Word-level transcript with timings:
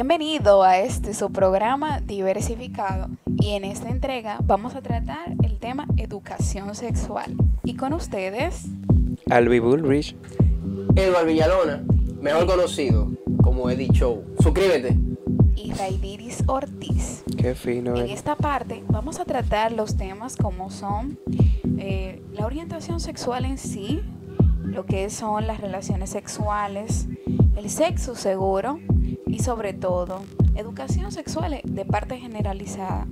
Bienvenido 0.00 0.62
a 0.62 0.78
este 0.78 1.12
su 1.12 1.32
programa 1.32 1.98
diversificado 1.98 3.08
y 3.40 3.54
en 3.54 3.64
esta 3.64 3.88
entrega 3.88 4.38
vamos 4.44 4.76
a 4.76 4.80
tratar 4.80 5.34
el 5.42 5.58
tema 5.58 5.88
educación 5.96 6.76
sexual. 6.76 7.34
Y 7.64 7.74
con 7.74 7.92
ustedes, 7.92 8.66
Albi 9.28 9.58
Bullrich, 9.58 10.14
Edward 10.94 11.26
Villalona, 11.26 11.82
mejor 12.22 12.46
conocido 12.46 13.08
como 13.42 13.70
Eddie 13.70 13.88
Show. 13.88 14.22
Suscríbete. 14.38 14.96
y 15.56 15.72
Raidiris 15.72 16.44
Ortiz. 16.46 17.24
qué 17.36 17.56
fino. 17.56 17.96
En 17.96 18.06
eh. 18.06 18.12
esta 18.12 18.36
parte 18.36 18.84
vamos 18.86 19.18
a 19.18 19.24
tratar 19.24 19.72
los 19.72 19.96
temas 19.96 20.36
como 20.36 20.70
son 20.70 21.18
eh, 21.76 22.22
la 22.32 22.46
orientación 22.46 23.00
sexual 23.00 23.44
en 23.44 23.58
sí, 23.58 24.00
lo 24.62 24.86
que 24.86 25.10
son 25.10 25.48
las 25.48 25.60
relaciones 25.60 26.10
sexuales, 26.10 27.08
el 27.56 27.68
sexo 27.68 28.14
seguro 28.14 28.78
y 29.38 29.42
sobre 29.42 29.72
todo 29.72 30.22
educación 30.56 31.12
sexual 31.12 31.60
de 31.62 31.84
parte 31.84 32.18
generalizada. 32.18 33.06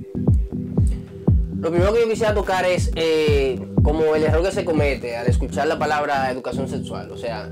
Lo 1.59 1.71
primero 1.71 1.93
que 1.93 2.01
yo 2.01 2.09
quisiera 2.09 2.35
tocar 2.35 2.65
es 2.65 2.91
eh, 2.97 3.61
como 3.83 4.15
el 4.15 4.25
error 4.25 4.43
que 4.43 4.52
se 4.52 4.65
comete 4.65 5.16
al 5.16 5.27
escuchar 5.29 5.66
la 5.69 5.79
palabra 5.79 6.30
educación 6.30 6.69
sexual. 6.69 7.11
O 7.12 7.16
sea, 7.16 7.51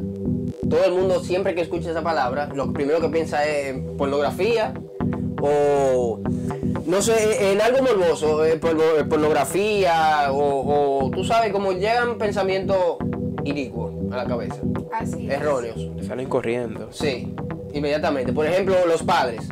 todo 0.69 0.84
el 0.84 0.92
mundo 0.92 1.20
siempre 1.20 1.55
que 1.55 1.62
escucha 1.62 1.91
esa 1.91 2.02
palabra, 2.02 2.50
lo 2.55 2.73
primero 2.73 3.00
que 3.00 3.09
piensa 3.09 3.47
es 3.47 3.77
pornografía 3.97 4.75
o, 5.41 6.20
no 6.86 7.02
sé, 7.02 7.52
en 7.52 7.61
algo 7.61 7.83
morboso, 7.83 8.45
eh, 8.45 8.55
eh, 8.55 9.05
pornografía 9.09 10.33
o, 10.33 11.05
o, 11.05 11.11
tú 11.11 11.25
sabes, 11.25 11.52
como 11.52 11.72
llegan 11.72 12.19
pensamientos 12.19 12.98
inicuos 13.45 13.92
a 14.12 14.16
la 14.16 14.25
cabeza, 14.27 14.56
Así 14.92 15.30
erróneos. 15.30 15.91
Salen 16.06 16.28
corriendo. 16.28 16.89
Sí, 16.92 17.34
inmediatamente. 17.75 18.33
Por 18.33 18.47
ejemplo, 18.47 18.75
los 18.86 19.03
padres. 19.03 19.42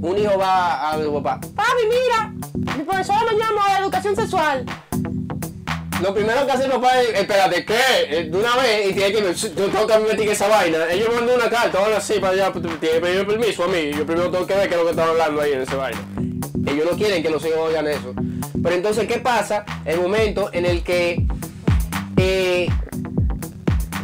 Un 0.00 0.18
hijo 0.18 0.38
va 0.38 0.90
a 0.90 1.02
su 1.02 1.12
papá. 1.14 1.40
Papi, 1.54 1.82
mira, 1.88 2.32
mi 2.76 2.84
profesor 2.84 3.16
me 3.30 3.38
llama 3.38 3.74
de 3.74 3.82
educación 3.82 4.14
sexual. 4.14 4.64
Lo 6.02 6.12
primero 6.12 6.44
que 6.44 6.52
hace 6.52 6.64
el 6.64 6.70
papá 6.70 7.00
es, 7.00 7.08
espérate, 7.14 7.64
¿qué? 7.64 7.74
Eh, 8.08 8.24
De 8.30 8.38
una 8.38 8.54
vez, 8.56 8.90
y 8.90 8.92
tiene 8.92 9.12
que, 9.12 9.34
yo 9.34 9.68
tengo 9.70 9.86
que 9.86 9.98
meter 9.98 10.28
esa 10.28 10.46
vaina. 10.46 10.90
Ellos 10.90 11.08
mandan 11.14 11.36
una 11.36 11.48
carta, 11.48 11.78
ahora 11.78 12.00
sí, 12.00 12.14
para 12.20 12.34
allá, 12.34 12.52
tiene 12.52 12.78
que 12.78 13.00
pedir 13.00 13.26
permiso 13.26 13.64
a 13.64 13.68
mí. 13.68 13.92
Yo 13.96 14.04
primero 14.04 14.30
tengo 14.30 14.46
que 14.46 14.54
ver 14.54 14.68
qué 14.68 14.74
es 14.74 14.80
lo 14.80 14.84
que 14.84 14.90
están 14.90 15.08
hablando 15.08 15.40
ahí 15.40 15.52
en 15.52 15.62
esa 15.62 15.76
vaina. 15.76 16.00
Ellos 16.66 16.86
no 16.90 16.96
quieren 16.98 17.22
que 17.22 17.30
los 17.30 17.44
hijos 17.46 17.58
oigan 17.58 17.86
eso. 17.86 18.14
Pero 18.62 18.74
entonces, 18.74 19.06
¿qué 19.08 19.18
pasa? 19.20 19.64
El 19.86 20.00
momento 20.00 20.50
en 20.52 20.66
el 20.66 20.82
que 20.82 21.26
eh, 22.18 22.68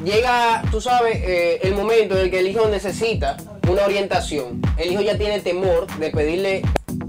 llega, 0.03 0.63
tú 0.71 0.81
sabes, 0.81 1.17
eh, 1.17 1.61
el 1.63 1.75
momento 1.75 2.17
en 2.17 2.23
el 2.23 2.31
que 2.31 2.39
el 2.39 2.47
hijo 2.49 2.69
necesita 2.69 3.37
una 3.73 3.85
orientación. 3.87 4.61
El 4.77 4.93
hijo 4.93 5.01
ya 5.01 5.17
tiene 5.17 5.41
temor 5.41 5.87
de 5.99 6.11
pedirle 6.11 6.63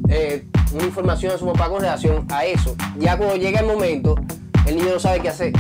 eh, 0.10 0.46
una 0.74 0.84
información 0.84 1.34
a 1.34 1.38
su 1.38 1.46
papá 1.46 1.70
con 1.70 1.82
relación 1.82 2.26
a 2.32 2.46
eso. 2.46 2.76
Ya 2.98 3.18
cuando 3.18 3.36
llega 3.36 3.60
el 3.60 3.66
momento, 3.66 4.16
el 4.66 4.78
niño 4.78 4.94
no 4.94 5.00
sabe 5.00 5.20
qué 5.20 5.30
hacer. 5.30 5.54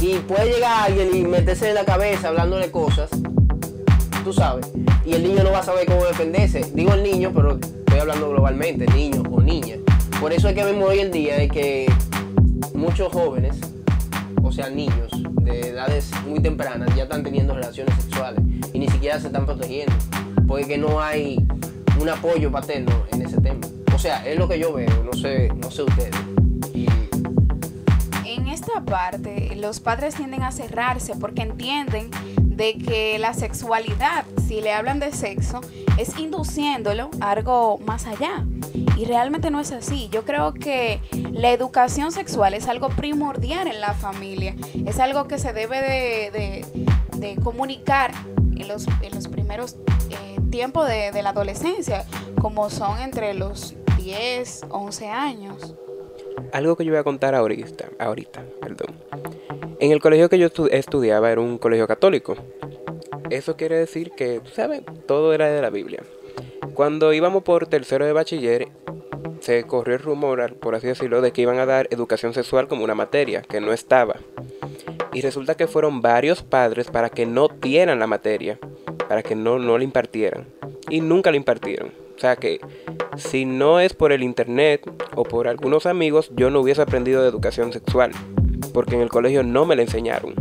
Y 0.00 0.18
puede 0.18 0.52
llegar 0.52 0.84
alguien 0.84 1.16
y 1.16 1.22
meterse 1.22 1.70
en 1.70 1.74
la 1.74 1.84
cabeza 1.84 2.28
hablándole 2.28 2.70
cosas, 2.70 3.08
tú 4.22 4.32
sabes, 4.32 4.66
y 5.06 5.14
el 5.14 5.22
niño 5.22 5.42
no 5.42 5.52
va 5.52 5.60
a 5.60 5.62
saber 5.62 5.86
cómo 5.86 6.04
defenderse. 6.04 6.60
Digo 6.74 6.92
el 6.92 7.02
niño, 7.02 7.32
pero 7.34 7.58
estoy 7.58 7.98
hablando 7.98 8.28
globalmente, 8.28 8.86
niño 8.88 9.22
o 9.30 9.40
niña. 9.40 9.76
Por 10.20 10.32
eso 10.32 10.48
es 10.48 10.54
que 10.54 10.64
vemos 10.64 10.90
hoy 10.90 11.00
en 11.00 11.10
día 11.10 11.36
de 11.36 11.48
que 11.48 11.90
muchos 12.74 13.10
jóvenes, 13.10 13.56
o 14.46 14.52
sea, 14.52 14.70
niños 14.70 15.10
de 15.42 15.70
edades 15.70 16.10
muy 16.26 16.38
tempranas, 16.38 16.94
ya 16.94 17.02
están 17.02 17.24
teniendo 17.24 17.54
relaciones 17.54 17.94
sexuales 18.02 18.40
y 18.72 18.78
ni 18.78 18.88
siquiera 18.88 19.18
se 19.18 19.26
están 19.26 19.44
protegiendo, 19.44 19.92
porque 20.46 20.78
no 20.78 21.00
hay 21.00 21.44
un 22.00 22.08
apoyo 22.08 22.50
paterno 22.52 22.92
en 23.12 23.22
ese 23.22 23.40
tema. 23.40 23.66
O 23.92 23.98
sea, 23.98 24.24
es 24.24 24.38
lo 24.38 24.48
que 24.48 24.58
yo 24.58 24.72
veo, 24.72 25.02
no 25.02 25.12
sé, 25.12 25.48
no 25.60 25.70
sé 25.70 25.82
ustedes. 25.82 26.14
Y 26.72 26.86
En 28.24 28.46
esta 28.46 28.84
parte, 28.84 29.56
los 29.56 29.80
padres 29.80 30.14
tienden 30.14 30.42
a 30.44 30.52
cerrarse 30.52 31.14
porque 31.16 31.42
entienden 31.42 32.10
de 32.40 32.78
que 32.78 33.18
la 33.18 33.34
sexualidad, 33.34 34.24
si 34.46 34.60
le 34.60 34.72
hablan 34.72 35.00
de 35.00 35.12
sexo, 35.12 35.60
es 35.98 36.16
induciéndolo 36.18 37.10
a 37.20 37.32
algo 37.32 37.78
más 37.78 38.06
allá. 38.06 38.44
Y 38.96 39.04
realmente 39.06 39.50
no 39.50 39.60
es 39.60 39.72
así. 39.72 40.08
Yo 40.10 40.24
creo 40.24 40.54
que 40.54 41.00
la 41.36 41.52
educación 41.52 42.12
sexual 42.12 42.54
es 42.54 42.66
algo 42.68 42.88
primordial 42.88 43.66
en 43.68 43.80
la 43.80 43.94
familia. 43.94 44.54
Es 44.86 44.98
algo 44.98 45.28
que 45.28 45.38
se 45.38 45.52
debe 45.52 45.80
de, 45.80 46.30
de- 46.30 46.86
de 47.18 47.36
comunicar 47.42 48.10
en 48.56 48.68
los, 48.68 48.86
en 49.02 49.14
los 49.14 49.28
primeros 49.28 49.76
eh, 50.10 50.38
tiempos 50.50 50.86
de, 50.88 51.12
de 51.12 51.22
la 51.22 51.30
adolescencia, 51.30 52.04
como 52.40 52.68
son 52.70 52.98
entre 53.00 53.32
los 53.34 53.74
10, 53.96 54.66
11 54.70 55.08
años. 55.08 55.74
Algo 56.52 56.76
que 56.76 56.84
yo 56.84 56.92
voy 56.92 56.98
a 57.00 57.04
contar 57.04 57.34
ahorita, 57.34 57.86
ahorita, 57.98 58.44
perdón. 58.60 58.94
En 59.80 59.92
el 59.92 60.00
colegio 60.00 60.28
que 60.28 60.38
yo 60.38 60.48
estu- 60.48 60.68
estudiaba 60.72 61.30
era 61.30 61.40
un 61.40 61.58
colegio 61.58 61.86
católico. 61.86 62.34
Eso 63.30 63.56
quiere 63.56 63.76
decir 63.76 64.12
que, 64.16 64.40
¿sabes? 64.54 64.82
Todo 65.06 65.32
era 65.34 65.48
de 65.48 65.60
la 65.62 65.70
Biblia. 65.70 66.02
Cuando 66.74 67.12
íbamos 67.12 67.42
por 67.42 67.66
tercero 67.66 68.04
de 68.06 68.12
bachiller, 68.12 68.68
se 69.46 69.62
corrió 69.62 69.94
el 69.94 70.02
rumor, 70.02 70.56
por 70.56 70.74
así 70.74 70.88
decirlo, 70.88 71.20
de 71.20 71.30
que 71.30 71.42
iban 71.42 71.60
a 71.60 71.66
dar 71.66 71.86
educación 71.92 72.34
sexual 72.34 72.66
como 72.66 72.82
una 72.82 72.96
materia, 72.96 73.42
que 73.42 73.60
no 73.60 73.72
estaba. 73.72 74.16
Y 75.12 75.20
resulta 75.20 75.54
que 75.54 75.68
fueron 75.68 76.02
varios 76.02 76.42
padres 76.42 76.90
para 76.90 77.10
que 77.10 77.26
no 77.26 77.46
dieran 77.46 78.00
la 78.00 78.08
materia, 78.08 78.58
para 79.08 79.22
que 79.22 79.36
no, 79.36 79.60
no 79.60 79.78
la 79.78 79.84
impartieran. 79.84 80.48
Y 80.90 81.00
nunca 81.00 81.30
la 81.30 81.36
impartieron. 81.36 81.92
O 82.16 82.18
sea 82.18 82.34
que 82.34 82.58
si 83.16 83.44
no 83.44 83.78
es 83.78 83.94
por 83.94 84.10
el 84.10 84.24
internet 84.24 84.82
o 85.14 85.22
por 85.22 85.46
algunos 85.46 85.86
amigos, 85.86 86.32
yo 86.34 86.50
no 86.50 86.58
hubiese 86.58 86.82
aprendido 86.82 87.22
de 87.22 87.28
educación 87.28 87.72
sexual. 87.72 88.10
Porque 88.74 88.96
en 88.96 89.00
el 89.00 89.10
colegio 89.10 89.44
no 89.44 89.64
me 89.64 89.76
la 89.76 89.82
enseñaron. 89.82 90.34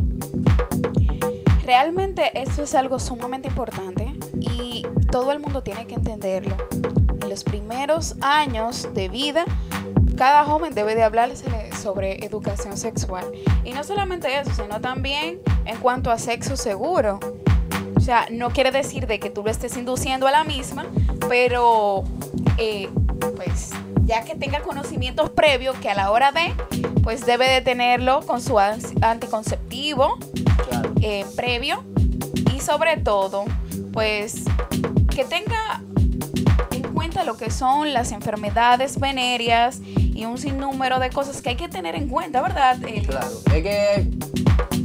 Realmente 1.63 2.31
eso 2.33 2.63
es 2.63 2.73
algo 2.73 2.97
sumamente 2.97 3.49
importante 3.49 4.15
y 4.39 4.83
todo 5.11 5.31
el 5.31 5.39
mundo 5.39 5.61
tiene 5.61 5.85
que 5.85 5.93
entenderlo. 5.93 6.55
Los 7.29 7.43
primeros 7.43 8.15
años 8.21 8.87
de 8.93 9.09
vida, 9.09 9.45
cada 10.17 10.45
joven 10.45 10.73
debe 10.73 10.95
de 10.95 11.03
hablarse 11.03 11.45
sobre 11.81 12.25
educación 12.25 12.77
sexual. 12.77 13.25
Y 13.63 13.73
no 13.73 13.83
solamente 13.83 14.39
eso, 14.39 14.51
sino 14.53 14.79
también 14.79 15.39
en 15.65 15.77
cuanto 15.77 16.11
a 16.11 16.17
sexo 16.17 16.55
seguro. 16.55 17.19
O 17.95 17.99
sea, 17.99 18.27
no 18.31 18.51
quiere 18.51 18.71
decir 18.71 19.07
de 19.07 19.19
que 19.19 19.29
tú 19.29 19.43
lo 19.43 19.49
estés 19.49 19.75
induciendo 19.77 20.27
a 20.27 20.31
la 20.31 20.43
misma, 20.43 20.85
pero 21.27 22.03
eh, 22.57 22.89
pues 23.35 23.71
ya 24.05 24.23
que 24.23 24.35
tenga 24.35 24.61
conocimientos 24.61 25.31
previos 25.31 25.75
que 25.77 25.89
a 25.89 25.95
la 25.95 26.11
hora 26.11 26.31
de, 26.31 26.53
pues 27.03 27.25
debe 27.25 27.49
de 27.49 27.61
tenerlo 27.61 28.21
con 28.21 28.41
su 28.41 28.59
anticonceptivo 28.59 30.17
eh, 31.01 31.25
previo 31.35 31.83
y 32.55 32.59
sobre 32.59 32.97
todo, 32.97 33.45
pues 33.91 34.43
que 35.09 35.25
tenga 35.25 35.81
en 35.81 35.84
lo 37.23 37.37
que 37.37 37.49
son 37.51 37.93
las 37.93 38.11
enfermedades 38.11 38.99
venéreas 38.99 39.79
y 39.95 40.25
un 40.25 40.37
sinnúmero 40.37 40.99
de 40.99 41.09
cosas 41.09 41.41
que 41.41 41.49
hay 41.49 41.55
que 41.55 41.67
tener 41.69 41.95
en 41.95 42.07
cuenta, 42.09 42.41
¿verdad? 42.41 42.77
El- 42.83 43.05
Claro, 43.07 43.31
es 43.53 43.63
que 43.63 44.07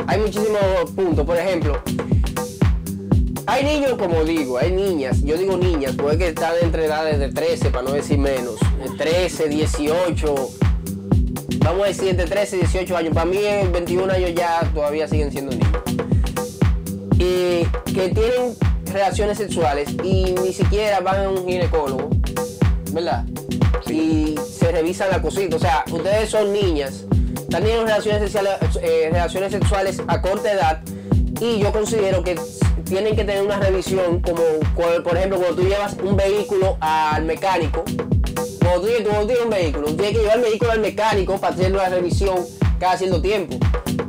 hay 0.06 0.18
muchísimos 0.20 0.90
puntos. 0.94 1.26
Por 1.26 1.36
ejemplo, 1.36 1.82
hay 3.46 3.64
niños, 3.64 3.94
como 3.98 4.22
digo, 4.24 4.58
hay 4.58 4.70
niñas. 4.72 5.22
Yo 5.22 5.36
digo 5.36 5.56
niñas, 5.56 5.94
porque 5.96 6.18
que 6.18 6.28
están 6.28 6.52
entre 6.62 6.84
edades 6.86 7.18
de 7.18 7.30
13, 7.32 7.70
para 7.70 7.82
no 7.84 7.92
decir 7.92 8.18
menos. 8.18 8.54
De 8.82 8.90
13, 8.96 9.48
18. 9.48 10.34
Vamos 11.64 11.84
a 11.84 11.86
decir 11.88 12.08
entre 12.08 12.26
13 12.26 12.56
y 12.56 12.60
18 12.60 12.96
años. 12.96 13.12
Para 13.14 13.26
mí, 13.26 13.38
en 13.44 13.70
21 13.72 14.12
años 14.12 14.30
ya 14.34 14.60
todavía 14.74 15.06
siguen 15.08 15.30
siendo 15.30 15.52
niños. 15.52 15.68
Y 17.18 17.64
que 17.92 18.08
tienen 18.14 18.56
relaciones 18.86 19.38
sexuales 19.38 19.90
y 20.02 20.34
ni 20.42 20.52
siquiera 20.52 21.00
van 21.00 21.24
a 21.26 21.28
un 21.28 21.46
ginecólogo, 21.46 22.08
¿verdad? 22.92 23.24
Y 23.88 24.34
se 24.36 24.70
revisan 24.70 25.10
la 25.10 25.22
cosita. 25.22 25.56
O 25.56 25.58
sea, 25.58 25.84
ustedes 25.90 26.30
son 26.30 26.52
niñas, 26.52 27.04
están 27.34 27.62
teniendo 27.62 27.84
relaciones 27.84 28.22
sexuales, 28.22 28.52
eh, 28.82 29.08
relaciones 29.10 29.52
sexuales 29.52 30.02
a 30.06 30.20
corta 30.20 30.52
edad 30.52 30.82
y 31.40 31.58
yo 31.58 31.72
considero 31.72 32.22
que 32.22 32.38
tienen 32.84 33.16
que 33.16 33.24
tener 33.24 33.42
una 33.42 33.58
revisión 33.58 34.20
como, 34.20 34.42
por 34.74 35.16
ejemplo, 35.16 35.38
cuando 35.38 35.56
tú 35.56 35.68
llevas 35.68 35.96
un 36.02 36.16
vehículo 36.16 36.76
al 36.80 37.24
mecánico, 37.24 37.84
cuando 38.60 38.82
tú, 38.82 38.88
cuando 39.04 39.20
tú 39.20 39.26
tienes 39.26 39.44
un 39.44 39.50
vehículo, 39.50 39.86
tú 39.86 39.96
tienes 39.96 40.12
que 40.12 40.22
llevar 40.22 40.36
el 40.36 40.42
vehículo 40.42 40.72
al 40.72 40.80
mecánico 40.80 41.38
para 41.38 41.54
hacer 41.54 41.72
una 41.72 41.88
revisión 41.88 42.44
cada 42.78 42.98
cierto 42.98 43.22
tiempo. 43.22 43.56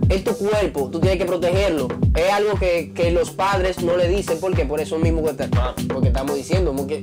Es 0.10 0.24
tu 0.24 0.36
cuerpo, 0.36 0.89
tú 0.92 1.00
tienes 1.00 1.19
que 1.19 1.25
protegerlo. 1.25 1.88
Es 2.16 2.31
algo 2.31 2.60
que, 2.60 2.92
que 2.94 3.12
los 3.12 3.31
padres 3.31 3.81
no 3.81 3.95
le 3.95 4.07
dicen, 4.10 4.39
porque 4.42 4.66
por 4.66 4.81
eso 4.81 4.98
mismo 4.98 5.24
que 5.24 5.44
estamos 6.07 6.36
diciendo, 6.36 6.74
porque 6.75 7.00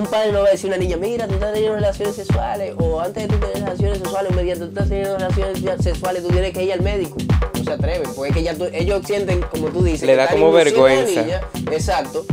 un 0.00 0.06
padre 0.06 0.32
no 0.32 0.40
va 0.42 0.48
a 0.48 0.50
decir 0.50 0.70
a 0.70 0.74
una 0.74 0.82
niña, 0.82 0.96
mira, 0.96 1.26
tú 1.26 1.34
estás 1.34 1.52
teniendo 1.52 1.76
relaciones 1.76 2.16
sexuales, 2.16 2.74
o 2.78 3.00
antes 3.00 3.22
de 3.24 3.28
tú 3.28 3.38
tener 3.38 3.62
relaciones 3.62 3.98
sexuales, 3.98 4.34
mediante 4.34 4.64
tú 4.64 4.70
estás 4.70 4.88
teniendo 4.88 5.18
relaciones 5.18 5.82
sexuales, 5.82 6.22
tú 6.22 6.28
tienes 6.28 6.52
que 6.52 6.62
ir 6.64 6.72
al 6.72 6.82
médico. 6.82 7.16
No 7.56 7.64
se 7.64 7.72
atreven, 7.72 8.10
porque 8.14 8.30
es 8.30 8.36
que 8.36 8.42
ya 8.42 8.54
tú- 8.54 8.68
ellos 8.72 9.02
sienten, 9.06 9.40
como 9.42 9.68
tú 9.68 9.82
dices, 9.82 10.02
Le 10.06 10.16
da 10.16 10.28
como 10.28 10.48
a 10.48 10.52
vergüenza. 10.52 11.22
niña, 11.22 11.40
exacto. 11.72 12.24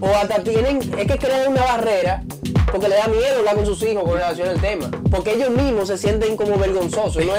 o 0.00 0.06
hasta 0.08 0.42
tienen, 0.42 0.78
es 0.98 1.06
que 1.06 1.18
crean 1.18 1.48
una 1.52 1.62
barrera 1.62 2.22
porque 2.70 2.88
le 2.88 2.96
da 2.96 3.06
miedo 3.06 3.38
hablar 3.38 3.54
con 3.54 3.64
sus 3.64 3.80
hijos 3.84 4.02
con 4.02 4.14
relación 4.14 4.48
al 4.48 4.60
tema. 4.60 4.90
Porque 5.08 5.32
ellos 5.34 5.50
mismos 5.50 5.86
se 5.86 5.96
sienten 5.96 6.36
como 6.36 6.58
vergonzosos. 6.58 7.24
No 7.24 7.32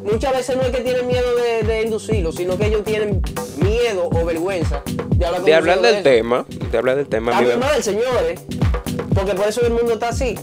muchas 0.10 0.32
veces 0.34 0.56
no 0.56 0.62
es 0.62 0.70
que 0.70 0.80
tienen 0.80 1.06
miedo 1.06 1.36
de, 1.36 1.62
de 1.66 1.82
inducirlo, 1.82 2.32
sino 2.32 2.56
que 2.56 2.66
ellos 2.68 2.82
tienen 2.82 3.20
miedo 3.62 4.08
o 4.10 4.24
vergüenza 4.24 4.82
de 4.86 5.26
hablar 5.26 5.42
con 5.42 5.44
De 5.44 5.52
sus 5.52 5.58
hablar 5.58 5.76
hijos 5.78 5.92
del 5.92 6.02
tema, 6.02 6.46
de 6.72 6.78
hablar 6.78 6.96
del 6.96 7.08
tema. 7.08 7.30
Está 7.32 7.42
mi 7.42 7.48
mamá-. 7.50 8.69
Porque 9.14 9.34
por 9.34 9.48
eso 9.48 9.60
el 9.62 9.72
mundo 9.72 9.92
está 9.94 10.08
así. 10.10 10.38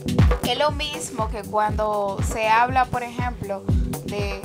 Es 0.48 0.58
lo 0.58 0.72
mismo 0.72 1.30
que 1.30 1.42
cuando 1.44 2.18
se 2.34 2.48
habla, 2.48 2.86
por 2.86 3.04
ejemplo, 3.04 3.64
de, 4.06 4.40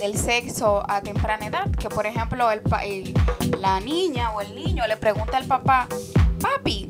del 0.00 0.16
sexo 0.16 0.82
a 0.88 1.00
temprana 1.02 1.46
edad, 1.46 1.70
que 1.78 1.88
por 1.88 2.06
ejemplo 2.06 2.50
el, 2.50 2.60
el- 2.82 3.14
la 3.60 3.80
niña 3.80 4.30
o 4.32 4.40
el 4.40 4.54
niño 4.54 4.86
le 4.86 4.96
pregunta 4.96 5.36
al 5.38 5.46
papá, 5.46 5.86
papi, 6.40 6.88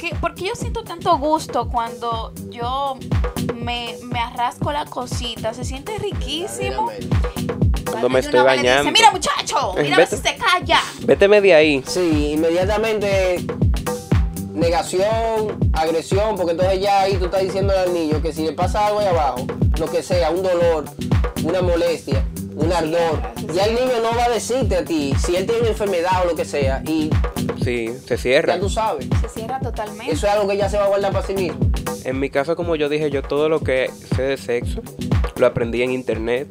¿qué, 0.00 0.14
¿por 0.20 0.34
qué 0.34 0.46
yo 0.46 0.54
siento 0.54 0.82
tanto 0.84 1.16
gusto 1.18 1.68
cuando 1.68 2.32
yo 2.50 2.98
me, 3.54 3.96
me 4.04 4.18
arrasco 4.20 4.72
la 4.72 4.84
cosita? 4.86 5.52
Se 5.54 5.64
siente 5.64 5.98
riquísimo. 5.98 6.90
Cuando 7.90 8.08
me 8.08 8.20
estoy 8.20 8.34
le 8.34 8.40
dice, 8.52 8.56
bañando. 8.56 8.92
mira 8.92 9.10
muchacho, 9.10 9.74
mira 9.76 9.96
ver 9.98 10.06
si 10.06 10.16
Vete. 10.16 10.28
se 10.30 10.36
calla. 10.36 10.80
Véteme 11.02 11.40
de 11.40 11.54
ahí. 11.54 11.82
Sí, 11.86 12.32
inmediatamente 12.32 13.44
negación, 14.60 15.58
agresión, 15.72 16.36
porque 16.36 16.52
entonces 16.52 16.80
ya 16.80 17.00
ahí 17.02 17.14
tú 17.16 17.24
estás 17.26 17.42
diciendo 17.42 17.72
al 17.76 17.92
niño 17.92 18.22
que 18.22 18.32
si 18.32 18.44
le 18.44 18.52
pasa 18.52 18.86
algo 18.86 19.00
ahí 19.00 19.06
abajo, 19.06 19.46
lo 19.78 19.86
que 19.90 20.02
sea, 20.02 20.30
un 20.30 20.42
dolor, 20.42 20.84
una 21.44 21.62
molestia, 21.62 22.24
un 22.54 22.72
ardor, 22.72 23.20
ya 23.54 23.64
el 23.64 23.74
niño 23.74 23.92
no 24.02 24.16
va 24.16 24.26
a 24.26 24.30
decirte 24.30 24.76
a 24.76 24.84
ti 24.84 25.12
si 25.18 25.34
él 25.36 25.46
tiene 25.46 25.62
una 25.62 25.70
enfermedad 25.70 26.22
o 26.24 26.28
lo 26.28 26.36
que 26.36 26.44
sea, 26.44 26.82
y 26.86 27.10
Sí, 27.64 27.90
se 28.06 28.16
cierra. 28.16 28.54
ya 28.54 28.60
tú 28.60 28.70
sabes. 28.70 29.06
Se 29.20 29.28
cierra 29.40 29.60
totalmente. 29.60 30.10
Eso 30.12 30.26
es 30.26 30.32
algo 30.32 30.48
que 30.48 30.56
ya 30.56 30.68
se 30.70 30.78
va 30.78 30.84
a 30.84 30.88
guardar 30.88 31.12
para 31.12 31.26
sí 31.26 31.34
mismo. 31.34 31.58
En 32.04 32.18
mi 32.18 32.30
caso, 32.30 32.56
como 32.56 32.74
yo 32.76 32.88
dije, 32.88 33.10
yo 33.10 33.20
todo 33.22 33.50
lo 33.50 33.60
que 33.60 33.90
sé 34.16 34.22
de 34.22 34.36
sexo 34.38 34.80
lo 35.36 35.46
aprendí 35.46 35.82
en 35.82 35.90
internet 35.92 36.48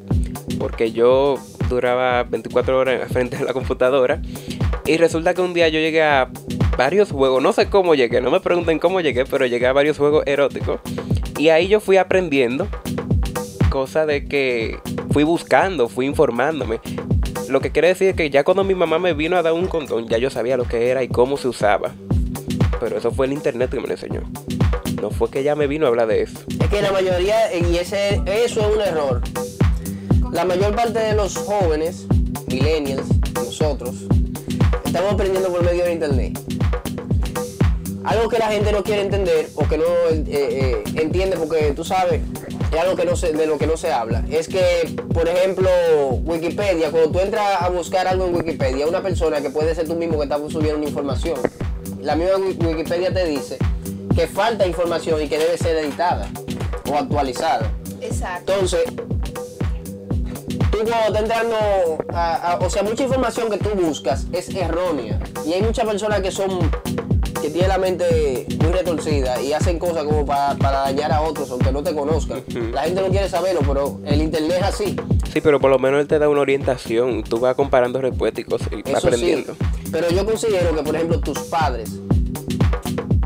porque 0.59 0.91
yo 0.91 1.35
duraba 1.67 2.23
24 2.23 2.77
horas 2.77 3.07
frente 3.11 3.37
a 3.37 3.43
la 3.43 3.53
computadora 3.53 4.21
y 4.85 4.97
resulta 4.97 5.33
que 5.33 5.41
un 5.41 5.53
día 5.53 5.67
yo 5.69 5.79
llegué 5.79 6.03
a 6.03 6.29
varios 6.79 7.11
juegos, 7.11 7.43
no 7.43 7.51
sé 7.51 7.69
cómo 7.69 7.93
llegué, 7.93 8.21
no 8.21 8.31
me 8.31 8.39
pregunten 8.39 8.79
cómo 8.79 9.01
llegué, 9.01 9.25
pero 9.25 9.45
llegué 9.45 9.67
a 9.67 9.73
varios 9.73 9.97
juegos 9.97 10.23
eróticos 10.25 10.79
y 11.37 11.49
ahí 11.49 11.67
yo 11.67 11.81
fui 11.81 11.97
aprendiendo 11.97 12.69
cosa 13.69 14.05
de 14.05 14.25
que 14.25 14.79
fui 15.11 15.23
buscando, 15.23 15.89
fui 15.89 16.05
informándome. 16.05 16.79
Lo 17.49 17.59
que 17.59 17.71
quiere 17.71 17.89
decir 17.89 18.07
es 18.07 18.15
que 18.15 18.29
ya 18.29 18.45
cuando 18.45 18.63
mi 18.63 18.75
mamá 18.75 18.97
me 18.97 19.13
vino 19.13 19.35
a 19.35 19.41
dar 19.41 19.51
un 19.51 19.67
condón, 19.67 20.07
ya 20.07 20.19
yo 20.19 20.29
sabía 20.29 20.55
lo 20.55 20.63
que 20.63 20.89
era 20.89 21.03
y 21.03 21.09
cómo 21.09 21.35
se 21.35 21.49
usaba. 21.49 21.91
Pero 22.79 22.97
eso 22.97 23.11
fue 23.11 23.25
el 23.25 23.33
internet 23.33 23.71
que 23.71 23.81
me 23.81 23.87
lo 23.87 23.95
enseñó. 23.95 24.21
No 25.01 25.11
fue 25.11 25.29
que 25.29 25.41
ella 25.41 25.57
me 25.57 25.67
vino 25.67 25.85
a 25.85 25.89
hablar 25.89 26.07
de 26.07 26.21
eso. 26.21 26.39
Es 26.47 26.67
que 26.69 26.81
la 26.81 26.93
mayoría, 26.93 27.53
y 27.57 27.75
ese, 27.75 28.21
eso 28.25 28.61
es 28.61 28.75
un 28.75 28.81
error. 28.81 29.21
La 30.31 30.45
mayor 30.45 30.73
parte 30.73 30.99
de 30.99 31.13
los 31.13 31.35
jóvenes, 31.35 32.05
millennials, 32.47 33.07
nosotros, 33.35 33.95
estamos 34.85 35.11
aprendiendo 35.11 35.49
por 35.51 35.61
medio 35.65 35.83
de 35.83 35.91
internet. 35.91 36.39
Algo 38.05 38.29
que 38.29 38.37
la 38.37 38.47
gente 38.47 38.71
no 38.71 38.83
quiere 38.83 39.01
entender 39.01 39.49
o 39.55 39.67
que 39.67 39.77
no 39.77 39.83
eh, 39.83 40.23
eh, 40.27 40.83
entiende 40.95 41.35
porque 41.37 41.73
tú 41.75 41.83
sabes, 41.83 42.21
es 42.71 42.79
algo 42.79 42.95
que 42.95 43.03
no 43.05 43.15
se, 43.15 43.33
de 43.33 43.45
lo 43.45 43.57
que 43.57 43.67
no 43.67 43.75
se 43.77 43.91
habla. 43.91 44.23
Es 44.29 44.47
que, 44.47 44.95
por 45.13 45.27
ejemplo, 45.27 45.69
Wikipedia, 46.23 46.91
cuando 46.91 47.11
tú 47.11 47.19
entras 47.19 47.61
a 47.61 47.69
buscar 47.69 48.07
algo 48.07 48.25
en 48.25 48.35
Wikipedia, 48.35 48.87
una 48.87 49.01
persona 49.01 49.41
que 49.41 49.49
puede 49.49 49.75
ser 49.75 49.87
tú 49.87 49.95
mismo 49.95 50.17
que 50.17 50.23
está 50.23 50.37
subiendo 50.49 50.77
una 50.77 50.87
información, 50.87 51.35
la 52.01 52.15
misma 52.15 52.37
Wi- 52.37 52.57
Wikipedia 52.65 53.13
te 53.13 53.25
dice 53.25 53.57
que 54.15 54.27
falta 54.27 54.65
información 54.65 55.21
y 55.21 55.27
que 55.27 55.37
debe 55.37 55.57
ser 55.57 55.75
editada 55.77 56.29
o 56.91 56.95
actualizada. 56.95 57.69
Exacto. 58.01 58.53
Entonces, 58.53 58.83
tú 60.71 60.77
cuando 60.77 60.95
estás 61.07 61.21
entrando, 61.21 61.55
a- 62.13 62.53
a- 62.53 62.55
o 62.59 62.69
sea, 62.69 62.83
mucha 62.83 63.03
información 63.03 63.49
que 63.49 63.57
tú 63.57 63.69
buscas 63.75 64.25
es 64.31 64.49
errónea. 64.49 65.19
Y 65.45 65.53
hay 65.53 65.61
muchas 65.61 65.85
personas 65.85 66.21
que 66.21 66.31
son, 66.31 66.71
que 67.41 67.49
tienen 67.49 67.69
la 67.69 67.77
mente 67.77 68.45
muy 68.61 68.71
retorcida 68.71 69.41
y 69.41 69.53
hacen 69.53 69.79
cosas 69.79 70.03
como 70.03 70.25
para, 70.25 70.55
para 70.55 70.79
dañar 70.81 71.11
a 71.11 71.21
otros, 71.21 71.49
aunque 71.51 71.71
no 71.71 71.81
te 71.83 71.93
conozcan. 71.93 72.43
La 72.73 72.83
gente 72.83 73.01
no 73.01 73.07
quiere 73.09 73.29
saberlo, 73.29 73.61
pero 73.67 73.99
el 74.05 74.21
internet 74.21 74.57
es 74.59 74.63
así. 74.63 74.95
Sí, 75.31 75.41
pero 75.41 75.59
por 75.59 75.69
lo 75.69 75.79
menos 75.79 76.01
él 76.01 76.07
te 76.07 76.17
da 76.19 76.27
una 76.29 76.41
orientación. 76.41 77.23
Tú 77.23 77.39
vas 77.39 77.55
comparando 77.55 78.01
respuestas 78.01 78.41
y 78.41 78.43
cosas 78.45 78.67
y 78.71 78.81
vas 78.81 78.97
Eso 78.99 79.07
aprendiendo. 79.07 79.53
sí. 79.53 79.89
Pero 79.91 80.09
yo 80.09 80.25
considero 80.25 80.75
que, 80.75 80.83
por 80.83 80.95
ejemplo, 80.95 81.19
tus 81.19 81.37
padres, 81.39 81.89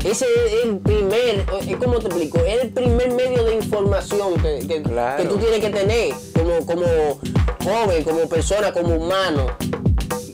ese 0.04 0.26
es 0.26 0.64
el 0.64 0.78
primer, 0.78 1.46
es 1.66 1.76
como 1.76 1.98
te 1.98 2.06
explico, 2.08 2.38
es 2.46 2.62
el 2.64 2.70
primer 2.70 3.10
medio 3.12 3.42
de 3.44 3.54
información 3.54 4.34
que, 4.34 4.66
que- 4.66 4.82
Claro. 4.82 5.22
que 5.22 5.28
tú 5.28 5.36
tienes 5.38 5.60
que 5.60 5.70
tener 5.70 6.14
como, 6.34 6.66
como 6.66 7.18
joven, 7.64 8.04
como 8.04 8.28
persona, 8.28 8.70
como 8.72 8.94
humano. 8.96 9.46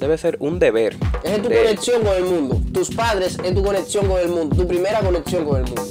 Debe 0.00 0.16
ser 0.18 0.36
un 0.40 0.58
deber. 0.58 0.96
Esa 1.22 1.36
es 1.36 1.42
tu 1.42 1.48
de- 1.50 1.56
conexión 1.62 2.02
con 2.02 2.14
el 2.16 2.24
mundo. 2.24 2.60
Tus 2.72 2.90
padres 2.90 3.38
es 3.44 3.54
tu 3.54 3.62
conexión 3.62 4.06
con 4.08 4.18
el 4.18 4.28
mundo, 4.28 4.56
tu 4.56 4.66
primera 4.66 5.00
conexión 5.00 5.44
con 5.44 5.58
el 5.58 5.64
mundo. 5.64 5.82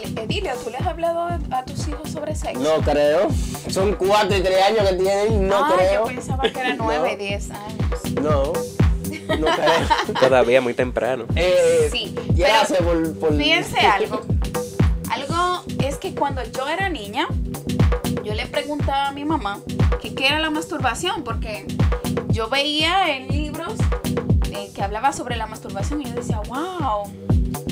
El- 0.00 0.18
Edilio, 0.18 0.52
¿tú 0.62 0.70
le 0.70 0.76
has 0.78 0.86
hablado 0.86 1.20
a, 1.50 1.64
tus 1.64 1.88
hijos 1.88 2.08
sobre 2.10 2.34
sexo? 2.36 2.60
No 2.60 2.80
creo. 2.82 3.28
Son 3.68 3.94
cuatro 3.94 4.36
y 4.36 4.40
tres 4.42 4.62
años 4.62 4.88
que 4.88 4.94
tienen, 4.96 5.48
no 5.48 5.56
ah, 5.56 5.72
creo. 5.76 6.04
yo 6.08 6.14
pensaba 6.14 6.42
que 6.50 6.60
era 6.60 6.74
nueve, 6.78 7.10
No. 7.12 7.16
diez 7.18 7.50
años. 7.50 8.14
No, 8.22 8.52
no 9.36 9.46
creo. 9.46 10.14
Todavía 10.20 10.60
muy 10.60 10.74
temprano. 10.74 11.24
Eh, 11.34 11.88
Sí, 11.90 12.14
gracias 12.30 12.78
pero 12.78 12.84
por, 13.02 13.18
por- 13.18 13.36
Fíjense 13.36 13.78
algo. 13.80 14.20
Algo 15.10 15.64
es 15.84 15.96
que 15.96 16.14
cuando 16.14 16.42
yo 16.44 16.68
era 16.68 16.88
niña, 16.88 17.26
yo 18.22 18.34
le 18.34 18.46
preguntaba 18.46 19.08
a 19.08 19.12
mi 19.12 19.24
mamá 19.24 19.58
que 20.00 20.14
qué 20.14 20.26
era 20.28 20.38
la 20.38 20.50
masturbación, 20.50 21.24
porque 21.24 21.66
yo 22.38 22.48
veía 22.48 23.16
en 23.16 23.26
libros 23.26 23.72
eh, 24.52 24.70
que 24.72 24.80
hablaba 24.80 25.12
sobre 25.12 25.34
la 25.34 25.48
masturbación 25.48 26.02
y 26.02 26.04
yo 26.04 26.12
decía, 26.14 26.40
wow, 26.46 27.12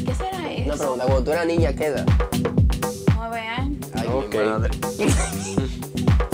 ¿qué 0.04 0.12
será 0.12 0.38
Una 0.38 0.48
eso? 0.50 0.76
pregunta, 0.76 1.04
cuando 1.04 1.22
tú 1.22 1.30
eras 1.30 1.46
niña, 1.46 1.72
¿qué 1.72 1.86
edad? 1.86 2.04
Nueve 3.14 3.40
años. 3.42 3.86
Ay, 3.94 4.08
Ok. 4.12 4.34
mi 4.34 4.44
madre. 4.44 4.70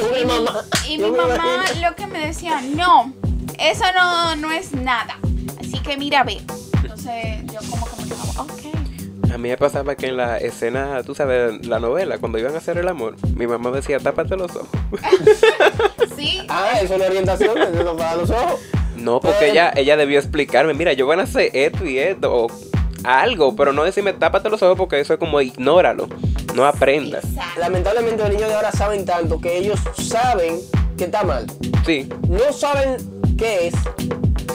Y 0.02 0.14
mi 0.14 0.24
mamá. 0.24 0.64
Y 0.88 0.98
mi 0.98 1.10
mamá 1.10 1.64
lo 1.82 1.94
que 1.94 2.06
me 2.06 2.26
decía, 2.26 2.62
no, 2.62 3.12
eso 3.58 3.84
no, 3.94 4.34
no 4.36 4.50
es 4.50 4.72
nada. 4.72 5.18
Así 5.60 5.78
que 5.80 5.98
mira, 5.98 6.24
ve. 6.24 6.40
Entonces 6.82 7.44
yo 7.52 7.60
como 7.70 7.84
que 7.86 8.02
me 8.02 8.08
quedaba, 8.08 8.42
ok. 8.44 9.32
A 9.34 9.38
mí 9.38 9.48
me 9.50 9.56
pasaba 9.58 9.94
que 9.94 10.06
en 10.08 10.16
la 10.16 10.38
escena, 10.38 11.02
tú 11.02 11.14
sabes, 11.14 11.66
la 11.66 11.80
novela, 11.80 12.16
cuando 12.16 12.38
iban 12.38 12.54
a 12.54 12.58
hacer 12.58 12.78
el 12.78 12.88
amor, 12.88 13.16
mi 13.36 13.46
mamá 13.46 13.70
decía, 13.72 13.98
tápate 14.00 14.36
los 14.38 14.50
ojos. 14.56 14.68
Ah, 16.48 16.72
eso 16.80 16.84
es 16.94 17.00
una 17.00 17.06
orientación, 17.06 17.58
eso 17.58 17.84
no 17.84 17.96
para 17.96 18.16
los 18.16 18.30
ojos. 18.30 18.60
No, 18.96 19.20
porque 19.20 19.50
ella, 19.50 19.72
ella 19.74 19.96
debió 19.96 20.18
explicarme, 20.18 20.74
mira, 20.74 20.92
yo 20.92 21.06
van 21.06 21.20
a 21.20 21.24
hacer 21.24 21.50
esto 21.54 21.84
y 21.84 21.98
esto, 21.98 22.32
o 22.32 22.46
algo, 23.04 23.56
pero 23.56 23.72
no 23.72 23.82
decirme, 23.84 24.12
tápate 24.12 24.48
los 24.48 24.62
ojos 24.62 24.76
porque 24.78 25.00
eso 25.00 25.14
es 25.14 25.18
como 25.18 25.40
ignóralo, 25.40 26.06
no 26.54 26.64
aprendas. 26.66 27.24
exacto. 27.24 27.58
Lamentablemente 27.60 28.22
los 28.22 28.30
niños 28.32 28.48
de 28.48 28.54
ahora 28.54 28.70
saben 28.70 29.04
tanto 29.04 29.40
que 29.40 29.56
ellos 29.58 29.80
saben 30.00 30.60
que 30.96 31.04
está 31.04 31.24
mal. 31.24 31.46
Sí, 31.84 32.08
No 32.28 32.52
saben 32.52 32.96
qué 33.36 33.68
es. 33.68 33.74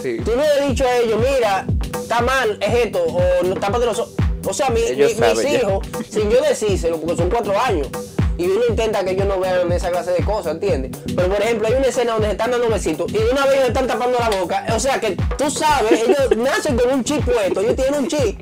sí. 0.02 0.20
Tú 0.24 0.32
no 0.36 0.44
le 0.44 0.48
has 0.48 0.70
dicho 0.70 0.86
a 0.86 0.96
ellos, 0.98 1.20
mira, 1.20 1.66
está 2.00 2.22
mal, 2.22 2.58
es 2.62 2.74
esto, 2.86 3.04
o 3.04 3.44
no, 3.44 3.56
tápate 3.56 3.86
los 3.86 4.00
ojos. 4.00 4.14
O 4.46 4.54
sea, 4.54 4.70
mi- 4.70 4.80
Ellos 4.80 5.14
mi- 5.20 5.28
mis 5.44 5.54
hijos, 5.62 5.86
sin 6.10 6.30
yo 6.30 6.40
decírselo, 6.42 7.02
porque 7.02 7.18
son 7.18 7.30
cuatro 7.30 7.60
años, 7.60 7.90
y 8.38 8.46
uno 8.46 8.62
intenta 8.70 9.04
que 9.04 9.12
ellos 9.12 9.26
no 9.26 9.40
vean 9.40 9.72
esa 9.72 9.90
clase 9.90 10.12
de 10.12 10.24
cosas, 10.24 10.54
¿entiendes? 10.54 10.92
Pero 11.16 11.28
por 11.28 11.42
ejemplo, 11.42 11.68
hay 11.68 11.74
una 11.74 11.88
escena 11.88 12.14
donde 12.14 12.28
se 12.28 12.32
están 12.34 12.52
dando 12.52 12.70
besitos 12.70 13.12
y 13.12 13.18
de 13.18 13.30
una 13.32 13.46
vez 13.46 13.56
ellos 13.56 13.68
están 13.70 13.88
tapando 13.88 14.20
la 14.20 14.30
boca. 14.30 14.66
O 14.76 14.80
sea 14.80 15.00
que 15.00 15.18
tú 15.38 15.50
sabes, 15.50 16.04
ellos 16.04 16.38
nacen 16.38 16.78
con 16.78 16.92
un 16.92 17.04
chip 17.04 17.24
puesto, 17.26 17.62
ellos 17.62 17.76
tienen 17.76 17.96
un 17.96 18.08
chip. 18.08 18.40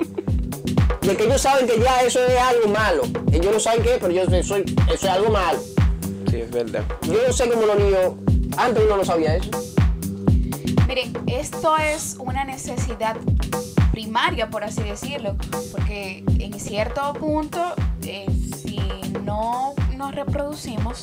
De 1.00 1.16
que 1.16 1.24
ellos 1.24 1.40
saben 1.40 1.66
que 1.66 1.78
ya 1.78 2.02
eso 2.02 2.24
es 2.24 2.36
algo 2.36 2.68
malo. 2.68 3.02
Ellos 3.32 3.52
no 3.52 3.60
saben 3.60 3.82
qué, 3.82 3.96
pero 4.00 4.12
yo 4.12 4.26
sé, 4.26 4.42
soy, 4.42 4.64
eso 4.92 5.06
es 5.06 5.12
algo 5.12 5.30
malo. 5.30 5.58
Sí, 6.30 6.40
es 6.40 6.50
verdad. 6.50 6.82
Yo 7.02 7.14
no 7.26 7.32
sé 7.32 7.48
cómo 7.48 7.64
los 7.64 7.78
niños, 7.78 8.12
antes 8.56 8.82
uno 8.84 8.96
no 8.96 9.04
sabía 9.04 9.36
eso. 9.36 9.50
Miren, 10.88 11.12
esto 11.26 11.76
es 11.78 12.16
una 12.18 12.44
necesidad 12.44 13.16
primaria, 13.92 14.50
por 14.50 14.62
así 14.62 14.82
decirlo, 14.82 15.36
porque 15.72 16.22
en 16.38 16.58
cierto 16.60 17.12
punto, 17.14 17.74
eh, 18.06 18.26
si 18.62 18.78
no 19.24 19.74
nos 19.96 20.14
reproducimos, 20.14 21.00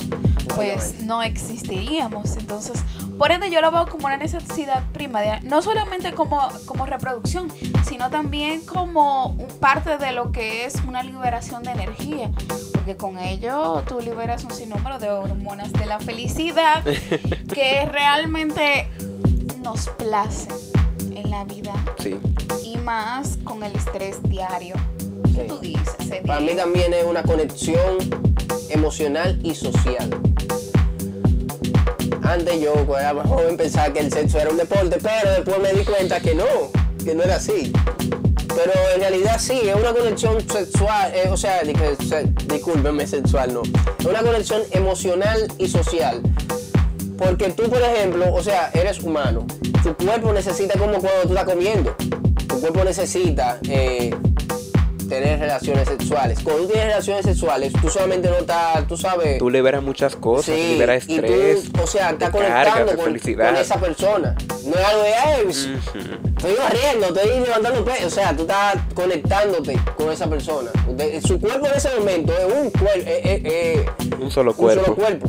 pues 0.55 1.01
no 1.01 1.21
existiríamos. 1.23 2.37
Entonces, 2.37 2.83
por 3.17 3.31
ende 3.31 3.49
yo 3.49 3.61
lo 3.61 3.71
veo 3.71 3.87
como 3.87 4.05
una 4.07 4.17
necesidad 4.17 4.83
primaria, 4.93 5.39
no 5.43 5.61
solamente 5.61 6.13
como, 6.13 6.47
como 6.65 6.85
reproducción, 6.85 7.51
sino 7.87 8.09
también 8.09 8.65
como 8.65 9.37
parte 9.59 9.97
de 9.97 10.11
lo 10.11 10.31
que 10.31 10.65
es 10.65 10.75
una 10.87 11.03
liberación 11.03 11.63
de 11.63 11.71
energía, 11.71 12.31
porque 12.73 12.95
con 12.97 13.17
ello 13.19 13.83
tú 13.87 13.99
liberas 13.99 14.43
un 14.43 14.51
sinnúmero 14.51 14.99
de 14.99 15.09
hormonas 15.09 15.73
de 15.73 15.85
la 15.85 15.99
felicidad 15.99 16.83
que 17.53 17.85
realmente 17.85 18.87
nos 19.61 19.89
place 19.89 20.47
en 21.11 21.23
en 21.23 21.29
la 21.29 21.43
vida 21.45 21.73
Sí. 21.99 22.19
y 22.63 22.77
más 22.77 23.37
con 23.43 23.63
el 23.63 23.75
estrés 23.75 24.21
diario. 24.23 24.75
¿Qué 25.23 25.41
Sí. 25.41 25.47
tú 25.47 25.59
dices? 25.59 25.95
Eddie? 26.09 26.21
Para 26.21 26.39
mí 26.39 26.51
también 26.55 26.93
es 26.93 27.03
una 27.05 27.23
conexión 27.23 27.97
emocional 28.69 29.39
y 29.43 29.55
social. 29.55 30.09
Antes 32.23 32.61
yo, 32.61 32.73
cuando 32.73 32.97
era 32.99 33.13
más 33.13 33.27
joven, 33.27 33.57
pensaba 33.57 33.91
que 33.91 33.99
el 33.99 34.11
sexo 34.11 34.39
era 34.39 34.49
un 34.49 34.57
deporte, 34.57 34.97
pero 35.01 35.31
después 35.31 35.59
me 35.59 35.73
di 35.77 35.83
cuenta 35.85 36.19
que 36.19 36.33
no, 36.33 36.45
que 37.03 37.13
no 37.13 37.23
era 37.23 37.35
así. 37.35 37.71
Pero 38.55 38.71
en 38.93 38.99
realidad 39.01 39.37
sí, 39.39 39.59
es 39.67 39.75
una 39.75 39.93
conexión 39.93 40.37
sexual, 40.49 41.11
eh, 41.13 41.27
o 41.29 41.37
sea, 41.37 41.61
di 41.63 41.73
que 41.73 41.95
se- 42.05 42.27
discúlpeme, 42.47 43.05
sexual 43.07 43.53
no. 43.53 43.61
Es 43.99 44.05
una 44.05 44.21
conexión 44.21 44.61
emocional 44.71 45.47
y 45.57 45.67
social. 45.67 46.21
Porque 47.17 47.49
tú, 47.49 47.63
por 47.69 47.81
ejemplo, 47.81 48.33
o 48.33 48.41
sea, 48.43 48.69
eres 48.73 49.01
humano. 49.01 49.45
Tu 49.83 49.93
cuerpo 49.95 50.31
necesita 50.33 50.77
como 50.79 50.93
cuando 50.99 51.21
tú 51.23 51.29
estás 51.29 51.45
comiendo. 51.45 51.95
Tu 52.47 52.59
cuerpo 52.59 52.83
necesita 52.83 53.59
eh, 53.67 54.15
tener 55.13 55.39
relaciones 55.39 55.87
sexuales. 55.87 56.39
Cuando 56.43 56.63
tú 56.63 56.67
tienes 56.69 56.87
relaciones 56.87 57.25
sexuales, 57.25 57.73
tú 57.81 57.89
solamente 57.89 58.29
no 58.29 58.37
estás, 58.37 58.87
tú 58.87 58.97
sabes. 58.97 59.37
Tú 59.37 59.49
liberas 59.49 59.83
muchas 59.83 60.15
cosas, 60.15 60.55
Sí, 60.55 60.73
liberas 60.73 61.07
y 61.07 61.15
estrés. 61.15 61.71
tú, 61.71 61.81
o 61.81 61.87
sea, 61.87 62.09
estás 62.11 62.29
cargas 62.31 62.73
conectando 62.85 63.03
con, 63.03 63.55
esa 63.57 63.79
persona. 63.79 64.35
No 64.65 64.75
es 64.75 64.85
algo 64.85 65.03
de, 65.03 65.13
"Ay, 65.13 65.45
Ujú. 65.45 65.53
estoy 66.37 66.55
barriendo, 66.55 67.07
estoy 67.07 67.39
levantando 67.41 67.85
peso. 67.85 68.07
O 68.07 68.09
sea, 68.09 68.35
tú 68.35 68.41
estás 68.43 68.75
conectándote 68.93 69.79
con 69.95 70.11
esa 70.11 70.27
persona. 70.29 70.71
Usted- 70.87 71.21
su 71.25 71.39
cuerpo 71.39 71.67
en 71.67 71.73
ese 71.75 71.89
momento 71.97 72.33
es 72.37 72.53
un 72.53 72.69
cuerpo. 72.71 74.21
Un 74.23 74.31
solo 74.31 74.51
un 74.51 74.57
cuerpo. 74.57 74.83
solo 74.85 74.95
cuerpo. 74.95 75.27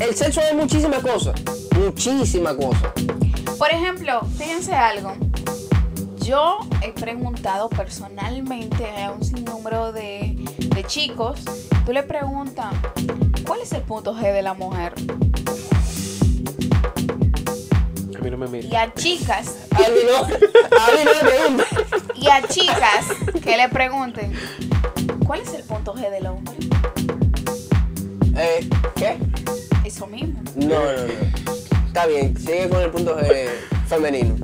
El 0.00 0.14
sexo 0.14 0.40
es 0.40 0.54
muchísimas 0.54 1.00
cosas. 1.00 1.34
Muchísimas 1.78 2.54
cosas. 2.54 2.82
Por 3.58 3.70
ejemplo, 3.70 4.20
fíjense 4.38 4.72
algo. 4.72 5.12
Yo 6.22 6.58
he 6.82 6.92
preguntado 6.92 7.68
personalmente 7.68 8.86
a 9.02 9.12
un 9.12 9.24
sinnúmero 9.24 9.92
de, 9.92 10.36
de 10.58 10.84
chicos. 10.84 11.40
Tú 11.86 11.92
le 11.92 12.02
preguntas, 12.02 12.74
¿cuál 13.46 13.60
es 13.60 13.72
el 13.72 13.82
punto 13.82 14.14
G 14.14 14.32
de 14.32 14.42
la 14.42 14.54
mujer? 14.54 14.92
A 18.16 18.22
mí 18.22 18.30
no 18.30 18.36
me 18.36 18.48
mira. 18.48 18.68
Y 18.68 18.76
a 18.76 18.92
chicas, 18.94 19.56
A 19.70 19.78
mí 19.78 20.00
no, 20.06 20.18
a 20.18 20.28
mí 20.28 21.56
no 21.56 21.64
y 22.14 22.28
a 22.28 22.46
chicas 22.46 23.06
que 23.42 23.56
le 23.56 23.68
pregunten, 23.70 24.32
¿cuál 25.26 25.40
es 25.40 25.54
el 25.54 25.62
punto 25.62 25.94
G 25.94 26.10
del 26.10 26.26
hombre? 26.26 26.54
Eh, 28.36 28.68
¿Qué? 28.94 29.16
Eso 29.84 30.06
mismo. 30.06 30.42
No, 30.54 30.68
no, 30.68 30.92
no. 30.92 31.86
Está 31.86 32.06
bien, 32.06 32.36
sigue 32.36 32.68
con 32.68 32.82
el 32.82 32.90
punto 32.90 33.18
G 33.18 33.48
femenino. 33.90 34.36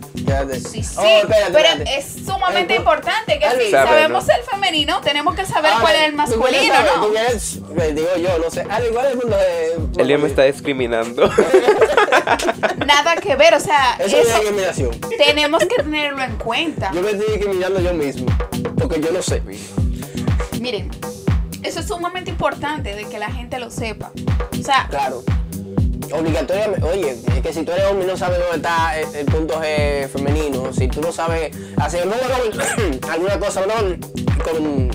Sí, 0.70 0.82
sí, 0.82 0.94
Oh, 0.98 1.02
espérate, 1.04 1.52
pero 1.52 1.68
espérate. 1.68 1.98
es 1.98 2.04
sumamente 2.26 2.74
importante 2.74 3.38
que 3.38 3.48
si 3.64 3.70
Sabe, 3.70 3.88
sabemos 3.88 4.26
¿no? 4.26 4.34
el 4.34 4.42
femenino, 4.42 5.00
tenemos 5.00 5.34
que 5.34 5.46
saber 5.46 5.70
Ah, 5.74 5.78
cuál 5.80 5.94
es 5.96 6.02
el 6.02 6.16
¿tú 6.16 6.40
quieres 6.42 6.68
masculino? 6.68 7.74
¿no? 7.76 7.82
Eh, 7.82 7.92
Digo 7.94 8.08
yo, 8.18 8.38
no 8.38 8.50
sé. 8.50 8.66
Ale, 8.68 8.88
¿cuál 8.90 9.06
es 9.06 9.12
el 9.12 9.20
G? 9.20 10.00
Elia 10.00 10.18
me 10.18 10.28
está 10.28 10.42
discriminando. 10.42 11.30
Nada 12.86 13.16
que 13.16 13.34
ver, 13.36 13.54
o 13.54 13.60
sea, 13.60 13.96
Eso 13.98 14.16
es 14.18 14.26
eso 14.28 14.38
discriminación. 14.40 14.90
tenemos 15.18 15.60
que 15.64 15.76
tenerlo 15.82 16.22
en 16.22 16.36
cuenta. 16.36 16.90
Yo 16.92 17.02
me 17.02 17.12
estoy 17.12 17.26
discriminando 17.36 17.80
yo 17.80 17.94
mismo. 17.94 18.26
Porque 18.78 19.00
yo 19.00 19.10
no 19.12 19.22
sé. 19.22 19.42
Miren, 20.60 20.90
eso 21.62 21.80
es 21.80 21.86
sumamente 21.86 22.30
importante 22.30 22.94
de 22.94 23.04
que 23.04 23.18
la 23.18 23.30
gente 23.30 23.58
lo 23.58 23.70
sepa. 23.70 24.10
O 24.58 24.62
sea, 24.62 24.86
Claro. 24.90 25.22
Obligatoriamente, 26.12 26.86
oye, 26.86 27.10
es 27.10 27.42
que 27.42 27.52
si 27.52 27.62
tú 27.64 27.72
eres 27.72 27.86
hombre 27.86 28.04
y 28.04 28.08
no 28.08 28.16
sabes 28.16 28.38
dónde 28.38 28.56
está 28.56 28.98
el, 28.98 29.14
el 29.14 29.26
punto 29.26 29.60
G 29.60 30.08
femenino, 30.08 30.72
si 30.72 30.88
tú 30.88 31.00
no 31.00 31.10
sabes 31.12 31.54
hacer 31.78 32.02
alguna 33.10 33.38
cosa, 33.38 33.62
no, 33.66 33.74
con, 34.44 34.90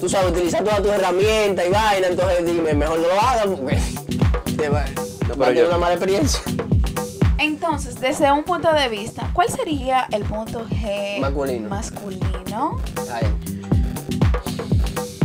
tú 0.00 0.08
sabes 0.08 0.30
utilizar 0.32 0.64
todas 0.64 0.82
tus 0.82 0.90
herramientas 0.92 1.66
y 1.66 1.70
vaina, 1.70 2.06
entonces 2.08 2.44
dime, 2.46 2.74
mejor 2.74 2.98
no 2.98 3.08
lo 3.08 3.20
hagas 3.20 3.46
porque 3.46 3.78
te 4.56 4.68
va, 4.68 4.84
No, 5.28 5.36
va 5.36 5.46
a 5.46 5.48
tener 5.50 5.66
una 5.66 5.78
mala 5.78 5.94
experiencia. 5.94 6.40
entonces, 7.38 8.00
desde 8.00 8.32
un 8.32 8.42
punto 8.44 8.72
de 8.72 8.88
vista, 8.88 9.30
¿cuál 9.34 9.48
sería 9.48 10.06
el 10.12 10.22
punto 10.24 10.66
G 10.66 11.20
Masculino. 11.20 11.68
masculino? 11.68 12.80
Ay, 13.12 13.26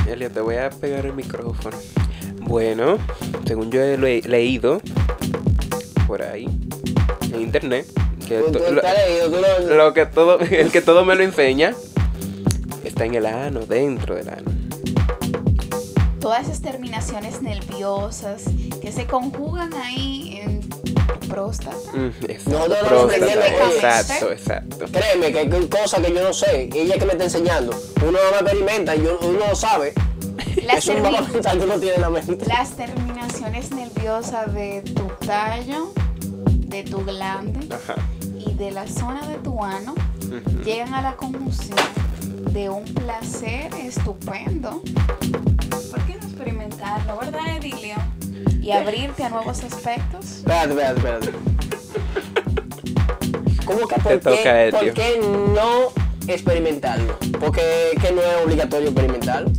Elia, 0.08 0.30
te 0.30 0.40
voy 0.42 0.58
a 0.58 0.70
pegar 0.70 1.06
el 1.06 1.14
micrófono. 1.14 1.78
Bueno, 2.48 2.98
según 3.46 3.72
yo 3.72 3.82
he 3.82 3.98
le- 3.98 4.22
leído 4.22 4.82
por 6.08 6.22
ahí 6.22 6.46
en 7.34 7.42
internet, 7.42 7.88
que 8.28 8.40
to- 8.40 8.60
lo, 8.60 8.82
leído, 8.82 9.76
lo, 9.76 9.94
que 9.94 10.06
todo, 10.06 10.40
el 10.40 10.72
que 10.72 10.82
todo 10.82 11.04
me 11.06 11.16
lo 11.16 11.24
enseña, 11.24 11.74
está 12.84 13.06
en 13.06 13.16
el 13.16 13.26
ano, 13.26 13.62
dentro 13.62 14.16
del 14.16 14.30
ano. 14.30 14.52
Todas 16.20 16.46
esas 16.46 16.62
terminaciones 16.62 17.42
nerviosas 17.42 18.44
que 18.82 18.92
se 18.92 19.06
conjugan 19.06 19.74
ahí 19.76 20.40
en 20.44 20.62
próstata. 21.30 21.76
Mm, 21.94 22.08
exacto, 22.30 22.50
no 22.50 22.66
próstata, 22.66 23.04
aprendemos, 23.04 23.74
exacto, 23.76 24.32
exacto. 24.32 24.86
Créeme 24.92 25.32
que 25.32 25.40
hay 25.40 25.50
cosas 25.68 26.00
que 26.02 26.14
yo 26.14 26.24
no 26.24 26.34
sé, 26.34 26.70
y 26.74 26.78
ella 26.80 26.98
que 26.98 27.06
me 27.06 27.12
está 27.14 27.26
enseñando. 27.26 27.74
Uno 28.02 28.12
no 28.12 28.32
me 28.32 28.38
experimenta 28.38 28.96
y 28.96 29.04
yo- 29.04 29.20
uno 29.22 29.40
no 29.50 29.56
sabe. 29.56 29.94
Las, 30.66 30.78
Eso 30.80 30.94
es 30.94 30.98
un 31.00 31.06
termi- 31.06 31.80
tiene 31.80 31.96
en 31.96 32.02
la 32.02 32.10
mente. 32.10 32.46
las 32.48 32.72
terminaciones 32.72 33.72
nerviosas 33.72 34.54
de 34.54 34.82
tu 34.82 35.08
tallo, 35.26 35.94
de 36.48 36.84
tu 36.84 37.04
glande 37.06 37.60
Ajá. 37.74 37.96
y 38.40 38.54
de 38.56 38.72
la 38.72 38.88
zona 38.88 39.28
de 39.28 39.36
tu 39.38 39.64
ano 39.64 39.94
llegan 40.64 40.94
a 40.96 41.02
la 41.02 41.16
conjunción 41.16 41.78
de 42.52 42.70
un 42.70 42.84
placer 42.86 43.72
estupendo. 43.76 44.82
¿Por 45.92 46.02
qué 46.06 46.16
no 46.20 46.26
experimentarlo, 46.28 47.18
verdad, 47.20 47.58
Edilio? 47.58 47.96
Y 48.62 48.72
abrirte 48.72 49.24
a 49.24 49.30
nuevos 49.30 49.64
aspectos. 49.64 50.26
Espérate, 50.38 50.70
espérate, 50.72 50.96
espérate. 51.00 51.32
¿Cómo 53.66 53.88
que 53.88 53.96
Te 53.96 54.02
por 54.02 54.20
toca, 54.20 54.36
qué, 54.44 54.70
por 54.72 54.94
qué 54.94 55.20
no 55.54 55.92
experimentarlo? 56.28 57.18
Porque 57.40 57.62
que 58.02 58.12
no 58.12 58.22
es 58.22 58.44
obligatorio 58.46 58.88
experimentarlo. 58.90 59.52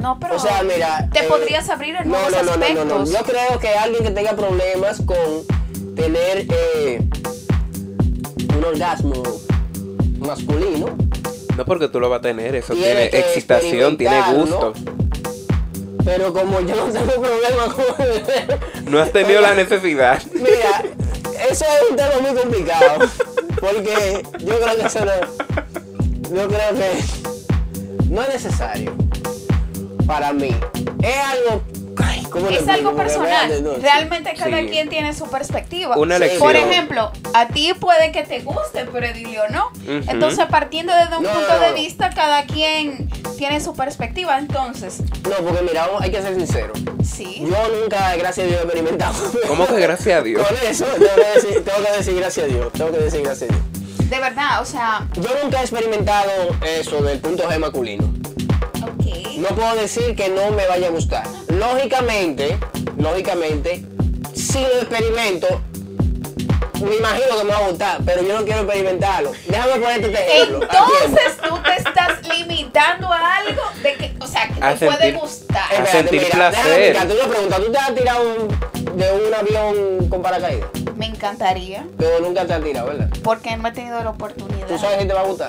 No, 0.00 0.18
pero 0.20 0.36
O 0.36 0.38
sea, 0.38 0.62
mira. 0.62 1.08
te 1.12 1.20
eh, 1.20 1.28
podrías 1.28 1.68
abrir 1.68 1.96
en 1.96 2.08
no, 2.08 2.14
nuevos 2.14 2.30
no, 2.32 2.38
no, 2.38 2.44
no, 2.44 2.52
aspectos. 2.52 2.86
no, 2.86 2.98
no. 3.00 3.04
Yo 3.04 3.18
creo 3.24 3.58
que 3.58 3.68
alguien 3.68 4.04
que 4.04 4.10
tenga 4.12 4.32
problemas 4.36 5.02
con 5.04 5.94
tener 5.96 6.46
eh, 6.48 7.00
un 8.56 8.64
orgasmo 8.64 9.22
masculino 10.20 10.86
No 11.56 11.64
porque 11.64 11.88
tú 11.88 11.98
lo 12.00 12.08
vas 12.08 12.20
a 12.20 12.22
tener, 12.22 12.54
eso 12.54 12.74
Tiene 12.74 13.06
excitación, 13.06 13.96
tiene 13.96 14.20
gusto. 14.34 14.72
Pero 16.04 16.32
como 16.32 16.60
yo 16.60 16.76
no 16.76 16.84
tengo 16.92 17.12
problema 17.20 17.74
con 17.74 18.92
No 18.92 19.00
has 19.00 19.12
tenido 19.12 19.40
la 19.40 19.54
necesidad. 19.54 20.22
Mira, 20.32 20.82
eso 21.50 21.64
es 21.64 21.90
un 21.90 21.96
tema 21.96 22.18
muy 22.20 22.40
complicado. 22.40 23.06
Porque 23.60 24.22
yo 24.38 24.58
creo 24.60 24.76
que 24.76 24.86
eso 24.86 25.04
no. 25.04 26.34
Yo 26.34 26.48
creo 26.48 26.74
que 26.74 28.04
no 28.08 28.22
es 28.22 28.28
necesario. 28.28 28.94
Para 30.08 30.32
mí. 30.32 30.50
Es 31.02 31.16
algo. 31.18 31.62
ay, 32.02 32.22
¿cómo 32.30 32.48
le 32.48 32.56
es 32.58 32.66
algo 32.66 32.96
personal. 32.96 33.62
no, 33.62 33.74
Realmente 33.74 34.32
cada 34.34 34.58
Sí. 34.60 34.66
quien 34.68 34.88
tiene 34.88 35.12
su 35.14 35.26
perspectiva. 35.30 35.96
Una. 35.98 36.18
Por 36.38 36.56
ejemplo, 36.56 37.12
a 37.34 37.48
ti 37.48 37.72
puede 37.78 38.10
que 38.10 38.22
te 38.22 38.40
guste, 38.40 38.86
pero 38.92 39.06
Edilio 39.06 39.42
no. 39.50 39.66
Ujú. 39.66 40.10
Entonces, 40.10 40.46
partiendo 40.46 40.92
desde 40.94 41.16
un 41.18 41.22
No, 41.24 41.30
punto 41.30 41.52
no, 41.54 41.60
de 41.60 41.68
no. 41.68 41.74
vista, 41.74 42.08
cada 42.10 42.44
quien 42.46 43.08
tiene 43.36 43.60
su 43.60 43.74
perspectiva. 43.76 44.38
Entonces, 44.38 45.02
No, 45.28 45.36
porque 45.46 45.62
mira, 45.62 45.86
hay 46.00 46.10
que 46.10 46.22
ser 46.22 46.34
sincero. 46.34 46.72
sí. 47.04 47.40
Yo 47.46 47.80
nunca, 47.80 48.16
gracias 48.16 48.46
a 48.46 48.48
Dios, 48.48 48.60
he 48.60 48.64
experimentado. 48.64 49.14
¿Cómo 49.46 49.66
que 49.66 49.78
gracias 49.80 50.18
a 50.20 50.22
Dios? 50.22 50.42
Con 50.48 50.56
eso 50.66 50.84
tengo 50.86 51.14
que, 51.16 51.38
decir, 51.40 51.64
tengo 51.64 51.84
que 51.86 51.96
decir 51.98 52.14
gracias 52.16 52.46
a 52.46 52.48
Dios. 52.48 52.72
Tengo 52.72 52.90
que 52.92 52.98
decir 52.98 53.22
gracias 53.22 53.50
a 53.50 53.54
Dios. 53.54 54.08
De 54.08 54.18
verdad, 54.20 54.62
o 54.62 54.64
sea, 54.64 55.06
Yo 55.20 55.28
nunca 55.42 55.58
he 55.58 55.62
experimentado 55.62 56.30
eso 56.64 57.02
del 57.02 57.18
punto 57.18 57.46
G 57.46 57.58
masculino. 57.58 58.10
No 59.38 59.48
puedo 59.54 59.74
decir 59.76 60.14
que 60.16 60.28
no 60.28 60.50
me 60.50 60.66
vaya 60.66 60.88
a 60.88 60.90
gustar. 60.90 61.24
Lógicamente, 61.48 62.58
lógicamente, 62.98 63.84
si 64.34 64.60
lo 64.60 64.80
experimento, 64.80 65.46
me 66.84 66.96
imagino 66.96 67.38
que 67.38 67.44
me 67.44 67.50
va 67.52 67.58
a 67.58 67.68
gustar, 67.68 67.98
pero 68.04 68.22
yo 68.22 68.38
no 68.38 68.44
quiero 68.44 68.62
experimentarlo. 68.62 69.32
Déjame 69.48 69.72
ponerte 69.80 70.06
este 70.08 70.36
ejemplo. 70.42 70.62
Entonces 70.62 71.36
tú 71.48 71.58
te 71.62 71.76
estás 71.76 72.36
limitando 72.36 73.12
a 73.12 73.36
algo 73.36 73.62
de 73.82 73.94
que, 73.94 74.14
o 74.20 74.26
sea, 74.26 74.48
que 74.48 74.64
A 74.64 74.74
te 74.74 74.86
puede 74.86 75.12
gustar. 75.12 75.56
a 75.70 75.74
Espérate, 75.74 75.90
sentir 75.92 76.20
mira, 76.22 76.34
placer. 76.34 76.64
Déjame 76.64 76.86
explicarte 76.86 77.14
una 77.14 77.28
pregunta. 77.34 77.56
¿Tú 77.56 77.72
te 77.72 77.78
has 77.78 77.94
tirado 77.94 78.22
un- 78.22 78.98
de 78.98 79.12
un 79.12 79.34
avión 79.34 80.08
con 80.08 80.22
paracaídas? 80.22 80.68
Me 80.96 81.06
encantaría, 81.06 81.84
Pero 81.96 82.20
nunca 82.20 82.44
te 82.44 82.54
has 82.54 82.62
tirado, 82.64 82.88
¿verdad? 82.88 83.08
porque 83.22 83.56
no 83.56 83.68
he 83.68 83.72
tenido 83.72 84.02
la 84.02 84.10
oportunidad. 84.10 84.66
¿Tú 84.66 84.78
sabes 84.78 85.00
si 85.00 85.06
te 85.06 85.14
va 85.14 85.20
a 85.20 85.24
gustar? 85.24 85.48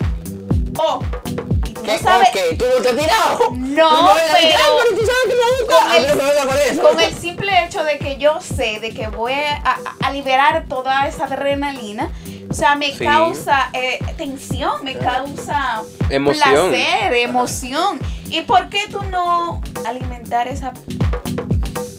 Oh, 0.78 1.02
tú 1.24 1.49
¿Qué? 1.84 1.94
no 1.94 2.00
sabes, 2.00 2.30
¿Por 2.30 2.40
qué? 2.42 2.56
¿Tú 2.56 2.66
no 2.76 2.82
te 2.82 2.90
has 2.90 2.96
tirado? 2.98 3.40
No, 3.52 4.14
decir, 4.16 4.32
pero- 4.34 4.58
"Ay, 4.58 4.72
pero 4.78 5.00
tú 5.00 5.06
sabes 5.06 5.24
que 5.28 5.36
me 5.36 5.60
gusta. 5.60 5.76
Con 5.76 5.88
A 5.88 5.94
mí 5.94 6.06
el- 6.06 6.18
no 6.18 6.24
me 6.24 6.50
con 6.52 6.58
eso. 6.72 6.82
con 6.82 7.00
el 7.00 7.14
simple 7.14 7.66
hecho 7.66 7.84
de 7.84 7.98
que 7.98 8.18
yo 8.18 8.40
sé 8.42 8.80
de 8.80 8.92
que 8.92 9.08
voy 9.08 9.34
a, 9.34 9.78
a 10.02 10.12
liberar 10.12 10.66
toda 10.68 11.08
esa 11.08 11.26
adrenalina, 11.26 12.10
O 12.52 12.54
sea, 12.56 12.76
me 12.76 12.92
Sí. 12.92 13.06
causa 13.06 13.70
eh, 13.74 14.00
tensión, 14.18 14.84
me 14.84 14.98
causa 14.98 15.84
Emoción. 16.10 16.72
placer, 16.72 17.14
emoción. 17.14 18.00
¿Y 18.28 18.42
por 18.42 18.70
qué 18.70 18.88
tú 18.90 19.04
no 19.04 19.62
alimentar 19.86 20.48
esa... 20.48 20.74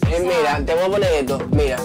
Eh, 0.09 0.19
mira, 0.19 0.61
te 0.65 0.73
voy 0.75 0.83
a 0.83 0.89
poner 0.89 1.13
esto. 1.13 1.39
Mira. 1.51 1.77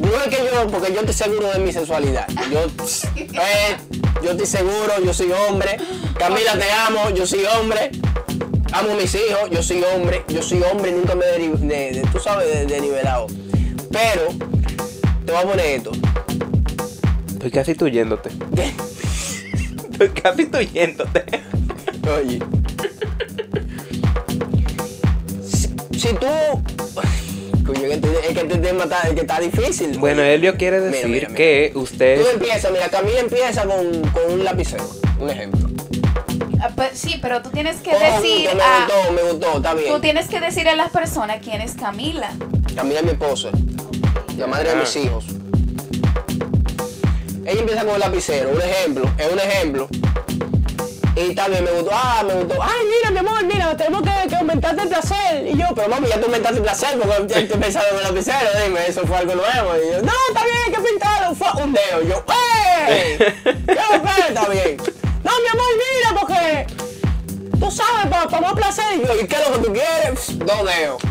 No 0.00 0.08
es 0.24 0.28
que 0.36 0.48
yo, 0.50 0.66
porque 0.68 0.94
yo 0.94 1.00
estoy 1.00 1.14
seguro 1.14 1.52
de 1.52 1.58
mi 1.58 1.72
sensualidad. 1.72 2.26
Yo, 2.50 2.60
eh, 3.16 3.76
yo 4.22 4.30
estoy 4.32 4.46
seguro, 4.46 4.92
yo 5.04 5.12
soy 5.14 5.32
hombre. 5.32 5.76
Camila, 6.18 6.52
te 6.58 6.70
amo, 6.70 7.10
yo 7.10 7.26
soy 7.26 7.44
hombre. 7.44 7.90
Amo 8.72 8.92
a 8.92 8.94
mis 8.94 9.14
hijos, 9.14 9.50
yo 9.50 9.62
soy 9.62 9.82
hombre. 9.94 10.24
Yo 10.28 10.42
soy 10.42 10.62
hombre 10.62 10.90
y 10.90 10.94
nunca 10.94 11.14
me 11.14 11.24
he 11.26 11.38
de, 11.38 11.92
de- 11.92 12.02
tú 12.12 12.18
sabes, 12.18 12.48
de, 12.48 12.66
de. 12.66 13.28
Pero, 13.90 14.28
te 15.26 15.32
voy 15.32 15.40
a 15.42 15.46
poner 15.46 15.66
esto. 15.66 15.92
Estoy 17.32 17.50
casi 17.50 17.74
tuyéndote. 17.74 18.30
Estoy 19.92 20.08
casi 20.10 20.46
tuyéndote. 20.46 21.24
Oye. 22.16 22.38
Si, 25.44 25.68
si 25.98 26.14
tú. 26.14 26.81
Coño, 27.66 27.86
es 27.86 28.00
que 28.00 28.40
este 28.40 28.58
tema 28.58 28.84
está, 28.84 29.02
es 29.02 29.14
que 29.14 29.20
está 29.20 29.38
difícil. 29.40 29.98
Bueno. 29.98 30.22
Elio 30.22 30.56
quiere 30.56 30.80
decir 30.80 31.08
mira, 31.08 31.28
mira. 31.28 31.36
que 31.36 31.72
usted... 31.74 32.20
Tú 32.20 32.28
empiezas, 32.28 32.72
mira, 32.72 32.88
Camila 32.88 33.20
empieza 33.20 33.64
con, 33.64 34.02
con 34.10 34.32
un 34.32 34.44
lapicero, 34.44 34.84
un 35.20 35.30
ejemplo. 35.30 35.68
Ah, 36.60 36.70
pues, 36.74 36.90
sí, 36.98 37.18
pero 37.20 37.42
tú 37.42 37.50
tienes 37.50 37.76
que 37.78 37.90
Oh, 37.90 37.98
decir 37.98 38.48
me 38.54 38.62
a... 38.62 38.86
gustó, 38.86 39.12
me 39.12 39.22
gustó, 39.32 39.56
está 39.56 39.70
Tú 39.72 39.78
bien. 39.78 40.00
tienes 40.00 40.28
que 40.28 40.40
decir 40.40 40.68
a 40.68 40.76
las 40.76 40.90
personas 40.90 41.38
quién 41.42 41.60
es 41.60 41.72
Camila. 41.74 42.30
Camila 42.74 43.00
es 43.00 43.04
mi 43.04 43.10
esposa, 43.12 43.50
la 44.38 44.46
madre 44.46 44.70
de 44.70 44.74
Ah. 44.76 44.80
mis 44.80 44.96
hijos. 44.96 45.24
Ella 47.44 47.60
empieza 47.60 47.84
con 47.84 47.94
el 47.94 48.00
lapicero, 48.00 48.50
un 48.50 48.60
ejemplo, 48.60 49.04
es 49.18 49.32
un 49.32 49.38
ejemplo. 49.38 49.88
Y 51.14 51.34
también 51.34 51.62
me 51.64 51.70
gustó, 51.72 51.90
ah, 51.92 52.22
me 52.26 52.34
gustó, 52.34 52.62
ay, 52.62 52.86
mira, 52.86 53.10
mi 53.10 53.18
amor, 53.18 53.44
mira, 53.44 53.76
tenemos 53.76 54.02
que, 54.02 54.28
que 54.28 54.34
aumentarte 54.34 54.82
el 54.82 54.88
placer. 54.88 55.46
Y 55.46 55.58
yo, 55.58 55.66
pero 55.74 55.88
mami, 55.88 56.08
ya 56.08 56.18
te 56.18 56.24
aumentaste 56.24 56.56
el 56.56 56.62
placer 56.62 56.98
porque 56.98 57.34
ya 57.34 57.40
estoy 57.40 57.60
pensando 57.60 57.88
en 57.90 57.96
el 57.96 58.02
lapicero, 58.02 58.50
dime, 58.64 58.86
eso 58.86 59.06
fue 59.06 59.16
algo 59.18 59.34
nuevo. 59.34 59.76
Y 59.76 59.92
yo, 59.92 60.02
no, 60.02 60.12
está 60.28 60.44
bien, 60.44 60.74
que 60.74 60.80
pintarlo, 60.80 61.34
fue 61.34 61.62
un 61.62 61.72
dedo. 61.74 62.02
Y 62.02 62.08
yo, 62.08 62.24
¡ey! 62.88 63.18
¿Qué 63.18 63.76
fue? 63.76 64.28
Está 64.28 64.48
bien. 64.48 64.76
No, 65.22 65.30
mi 65.40 65.48
amor, 65.48 65.66
mira, 65.76 66.20
porque 66.20 66.66
tú 67.60 67.70
sabes, 67.70 68.06
para, 68.10 68.28
para 68.28 68.40
más 68.40 68.54
placer. 68.54 68.84
Y 68.96 69.06
yo, 69.06 69.20
¿y 69.20 69.26
qué 69.26 69.36
es 69.36 69.48
lo 69.48 69.56
que 69.56 69.66
tú 69.66 69.72
quieres? 69.72 70.38
Dos 70.38 70.64
dedos. 70.64 71.02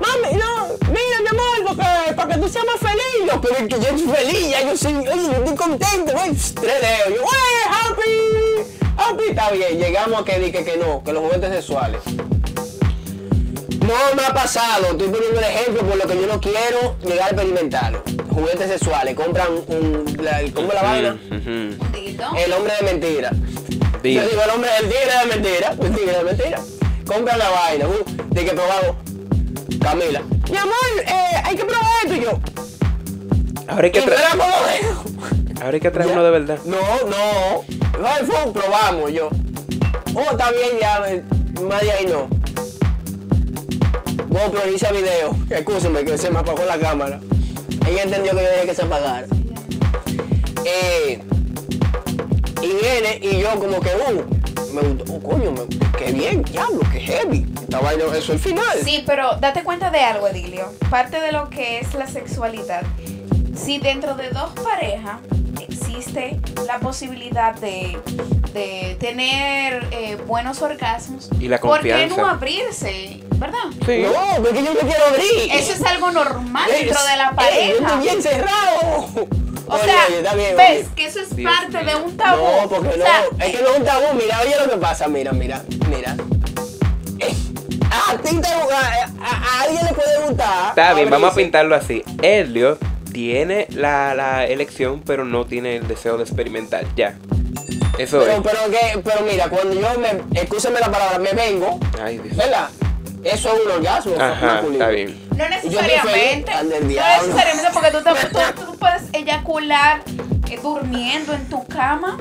Mami, 0.00 0.36
no, 0.36 0.66
mira, 0.88 1.20
mi 1.22 1.28
amor, 1.28 1.64
porque 1.68 2.14
para 2.16 2.34
que 2.34 2.40
tú 2.40 2.48
seas 2.48 2.64
más 2.64 2.80
feliz. 2.80 3.30
Yo, 3.32 3.40
pero 3.40 3.54
es 3.54 3.68
que 3.68 3.80
yo 3.80 3.88
estoy 3.96 4.14
feliz, 4.16 4.50
ya 4.50 4.62
yo 4.62 4.76
soy, 4.76 4.94
oye, 4.96 5.26
yo 5.26 5.32
estoy 5.32 5.54
contento, 5.54 6.12
güey. 6.12 6.30
Tres 6.34 6.80
dedos. 6.80 7.08
Yo, 7.14 7.22
¡wey, 7.22 7.62
happy! 7.70 8.79
Está 9.28 9.50
bien. 9.50 9.78
Llegamos 9.78 10.20
a 10.20 10.24
que 10.24 10.38
dije 10.38 10.64
que 10.64 10.76
no, 10.76 11.02
que 11.02 11.12
los 11.12 11.22
juguetes 11.22 11.50
sexuales. 11.50 12.00
No 13.80 14.14
me 14.14 14.24
ha 14.24 14.32
pasado, 14.32 14.92
estoy 14.92 15.08
poniendo 15.08 15.40
el 15.40 15.44
ejemplo 15.44 15.82
por 15.82 15.96
lo 15.96 16.06
que 16.06 16.20
yo 16.20 16.26
no 16.26 16.40
quiero 16.40 16.96
llegar 17.02 17.28
a 17.28 17.30
experimentarlo. 17.30 18.02
Juguetes 18.32 18.68
sexuales, 18.68 19.14
compran 19.16 19.48
un, 19.66 20.16
la, 20.22 20.42
¿cómo 20.54 20.72
la 20.72 20.82
vaina? 20.82 21.18
El 21.30 22.52
hombre 22.52 22.74
de 22.80 22.82
mentira. 22.84 23.30
Yo 24.04 24.28
digo, 24.28 24.42
el 24.44 24.50
hombre, 24.50 24.70
el 24.80 24.88
tigre 24.88 25.18
de 25.18 25.26
mentira, 25.26 25.74
el 25.82 25.94
tigre 25.94 26.18
de 26.18 26.24
mentira. 26.24 26.60
Compran 27.06 27.38
la 27.38 27.50
vaina, 27.50 27.88
uh, 27.88 28.04
de 28.28 28.44
que 28.44 28.52
probamos. 28.52 28.96
Camila. 29.80 30.22
Mi 30.50 30.56
amor, 30.56 30.74
eh, 31.06 31.42
hay 31.42 31.56
que 31.56 31.64
probar 31.64 31.86
esto 32.04 32.16
y 32.16 32.20
yo. 32.22 32.38
Ahora 33.66 33.84
hay 33.84 33.90
que 33.92 34.00
¿Y 34.00 34.02
era 34.02 34.30
como 34.30 34.44
Ahora 35.60 35.74
hay 35.74 35.80
que 35.80 35.90
traer 35.90 36.08
Ya. 36.08 36.14
uno 36.14 36.24
de 36.24 36.30
verdad. 36.30 36.58
No, 36.64 36.76
no. 36.76 38.06
Ay, 38.08 38.24
fue, 38.24 38.52
probamos 38.52 39.12
yo. 39.12 39.28
Oh, 40.14 40.30
está 40.32 40.50
bien, 40.50 40.70
ya. 40.80 41.02
eh, 41.10 41.22
Más 41.68 41.80
de 41.82 41.92
ahí 41.92 42.06
no. 42.06 42.28
GoPro 44.28 44.68
inicia 44.68 44.90
video. 44.92 45.36
Escúcheme 45.50 46.04
que 46.04 46.16
se 46.16 46.30
me 46.30 46.38
apagó 46.38 46.64
la 46.64 46.78
cámara. 46.78 47.20
Ella 47.86 48.02
entendió 48.04 48.32
que 48.36 48.42
yo 48.42 48.50
dije 48.52 48.66
que 48.66 48.74
se 48.74 48.82
apagara. 48.82 49.26
Eh, 50.64 51.20
y 52.62 52.66
viene 52.66 53.18
y 53.22 53.40
yo 53.40 53.50
como 53.58 53.80
que, 53.80 53.88
uh, 53.90 54.72
me 54.74 54.82
gustó, 54.82 55.14
oh, 55.14 55.20
coño, 55.20 55.50
me, 55.52 55.60
qué 55.98 56.12
bien, 56.12 56.42
diablo, 56.42 56.80
qué 56.92 57.00
heavy. 57.00 57.46
Esta 57.62 57.80
vaina, 57.80 58.04
eso 58.04 58.16
es 58.18 58.28
el 58.30 58.38
final. 58.38 58.78
Sí, 58.84 59.02
pero 59.06 59.36
date 59.40 59.64
cuenta 59.64 59.90
de 59.90 60.00
algo, 60.00 60.28
Edilio. 60.28 60.72
Parte 60.90 61.20
de 61.20 61.32
lo 61.32 61.48
que 61.50 61.78
es 61.80 61.94
la 61.94 62.06
sexualidad. 62.06 62.82
Si 63.56 63.78
dentro 63.78 64.14
de 64.14 64.30
dos 64.30 64.50
parejas 64.62 65.18
existe 66.00 66.40
la 66.66 66.78
posibilidad 66.78 67.54
de, 67.56 67.98
de 68.54 68.96
tener 68.98 69.86
eh, 69.90 70.16
buenos 70.26 70.62
orgasmos, 70.62 71.28
Y 71.38 71.48
la 71.48 71.58
¿por 71.60 71.80
qué 71.80 71.90
confianza. 71.90 72.16
no 72.16 72.28
abrirse? 72.28 73.20
¿Verdad? 73.36 73.58
Sí. 73.86 74.02
No, 74.02 74.42
porque 74.42 74.62
yo 74.64 74.72
me 74.74 74.80
quiero 74.80 75.04
abrir. 75.08 75.50
Eso 75.52 75.72
es 75.72 75.82
algo 75.84 76.10
normal 76.10 76.70
Es- 76.70 76.86
dentro 76.86 77.04
de 77.04 77.16
la 77.16 77.32
pareja. 77.32 77.72
estoy 77.86 78.00
bien 78.02 78.22
cerrado. 78.22 79.08
O 79.66 79.74
Oye, 79.74 79.84
sea, 79.84 79.94
oye, 80.08 80.18
está 80.18 80.34
bien, 80.34 80.56
ves 80.56 80.70
oye. 80.70 80.88
que 80.96 81.04
eso 81.06 81.20
es 81.20 81.36
Dios 81.36 81.52
parte 81.52 81.84
de 81.84 81.94
un 81.96 82.16
tabú. 82.16 82.42
No, 82.62 82.68
porque 82.68 82.88
O 82.88 82.96
no. 82.96 83.04
sea, 83.04 83.22
es 83.46 83.56
que 83.56 83.62
no 83.62 83.68
es 83.68 83.78
un 83.78 83.84
tabú. 83.84 84.04
Mira, 84.14 84.40
oye 84.40 84.54
lo 84.64 84.70
que 84.72 84.76
pasa. 84.78 85.06
Mira, 85.08 85.32
mira, 85.32 85.62
mira. 85.88 86.16
Eh, 87.20 87.34
a 87.90 88.16
ti 88.18 88.36
te 88.40 88.48
a, 88.48 88.58
a- 88.58 89.58
a 89.58 89.62
alguien 89.62 89.84
le 89.86 89.92
puede 89.92 90.26
gustar. 90.26 90.70
Está 90.70 90.94
bien, 90.94 91.08
vamos 91.10 91.32
a 91.32 91.34
pintarlo 91.36 91.74
así. 91.76 92.02
Elio 92.20 92.78
tiene 93.12 93.66
la, 93.70 94.14
la 94.14 94.46
elección, 94.46 95.02
pero 95.04 95.24
no 95.24 95.44
tiene 95.46 95.76
el 95.76 95.88
deseo 95.88 96.16
de 96.16 96.24
experimentar. 96.24 96.84
Ya. 96.96 97.16
Eso 97.98 98.20
Pero, 98.20 98.32
es. 98.32 98.40
pero, 98.42 98.58
que, 98.70 98.98
pero 99.04 99.24
mira, 99.30 99.48
cuando 99.48 99.74
yo 99.78 99.88
me. 99.98 100.40
Escúcheme 100.40 100.80
la 100.80 100.90
palabra, 100.90 101.18
me 101.18 101.32
vengo. 101.32 101.78
Ay, 102.02 102.18
Dios. 102.18 102.36
¿Verdad? 102.36 102.68
Eso 103.22 103.54
es 103.54 103.60
un 103.66 103.70
orgasmo. 103.72 104.14
Ajá, 104.18 104.62
está 104.72 104.88
bien. 104.88 105.20
No 105.36 105.48
necesariamente. 105.48 106.52
No 106.54 106.62
necesariamente 106.62 107.68
porque 107.74 107.90
tú, 107.90 107.98
te- 108.02 108.26
tú- 108.28 108.64
tú 108.66 108.78
puedes 108.78 109.02
eyacular 109.12 110.00
eh, 110.50 110.58
durmiendo 110.62 111.34
en 111.34 111.46
tu 111.50 111.66
cama. 111.66 112.18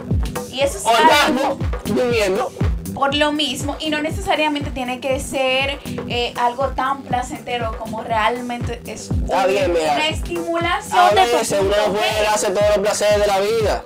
Y 0.51 0.61
eso 0.61 0.79
es 0.79 0.85
Orgasmo, 0.85 1.41
algo 1.51 1.57
durmiendo. 1.85 2.51
Por 2.93 3.15
lo 3.15 3.31
mismo. 3.31 3.75
Y 3.79 3.89
no 3.89 4.01
necesariamente 4.01 4.71
tiene 4.71 4.99
que 4.99 5.19
ser 5.19 5.79
eh, 6.07 6.33
algo 6.37 6.69
tan 6.69 7.03
placentero 7.03 7.77
como 7.77 8.03
realmente 8.03 8.81
es 8.85 9.09
Está 9.11 9.45
bien, 9.47 9.73
mira. 9.73 9.93
una 9.95 10.07
estimulación 10.07 10.99
A 10.99 11.09
de 11.09 11.15
veces 11.15 11.57
uno 11.61 11.75
no 11.87 11.93
puede 11.93 12.23
darse 12.23 12.47
todos 12.51 12.67
los 12.69 12.79
placeres 12.79 13.19
de 13.19 13.27
la 13.27 13.39
vida. 13.39 13.83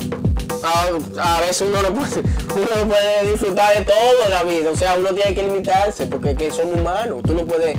A, 0.63 1.35
a 1.35 1.41
veces 1.41 1.67
uno 1.67 1.81
no, 1.81 1.93
puede, 1.93 2.19
uno 2.55 2.67
no 2.77 2.87
puede 2.87 3.31
disfrutar 3.31 3.77
de 3.77 3.85
todo 3.85 4.23
en 4.25 4.31
la 4.31 4.43
vida. 4.43 4.69
O 4.71 4.75
sea, 4.75 4.95
uno 4.97 5.09
tiene 5.13 5.33
que 5.35 5.43
limitarse 5.43 6.05
porque 6.07 6.35
que 6.35 6.51
somos 6.51 6.79
humanos. 6.79 7.21
Tú 7.23 7.33
no 7.33 7.45
puedes. 7.45 7.77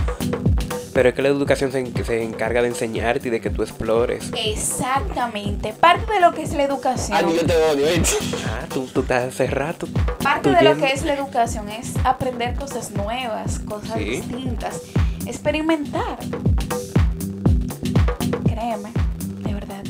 Pero 0.95 1.09
es 1.09 1.15
que 1.17 1.23
la 1.23 1.29
educación 1.29 1.73
se, 1.73 1.85
se 2.05 2.23
encarga 2.23 2.63
de 2.63 2.69
enseñarte 2.69 3.27
y 3.29 3.31
de 3.33 3.41
que 3.41 3.51
tú 3.51 3.63
explores. 3.63 4.31
Exactamente. 4.47 5.73
Parte 5.73 6.13
de 6.13 6.21
lo 6.21 6.33
que 6.33 6.43
es 6.45 6.53
la 6.55 6.63
educación. 6.63 7.19
Ay, 7.19 7.37
yo 7.37 7.45
te 7.45 7.57
odio, 7.57 7.87
¿viste? 7.87 8.17
Ah, 8.47 8.65
tú, 8.73 8.87
tú 8.87 9.01
estás 9.01 9.25
hace 9.35 9.49
rato. 9.49 9.89
Parte 10.23 10.51
de 10.51 10.63
lo 10.63 10.77
que 10.77 10.93
es 10.93 11.05
la 11.05 11.15
educación 11.15 11.69
es 11.69 11.95
aprender 12.05 12.55
cosas 12.55 12.93
nuevas, 12.93 13.59
cosas 13.59 13.99
Sí. 13.99 14.05
distintas, 14.05 14.83
experimentar. 15.27 16.17
Créeme, 18.47 18.91
de 19.41 19.55
verdad. 19.55 19.83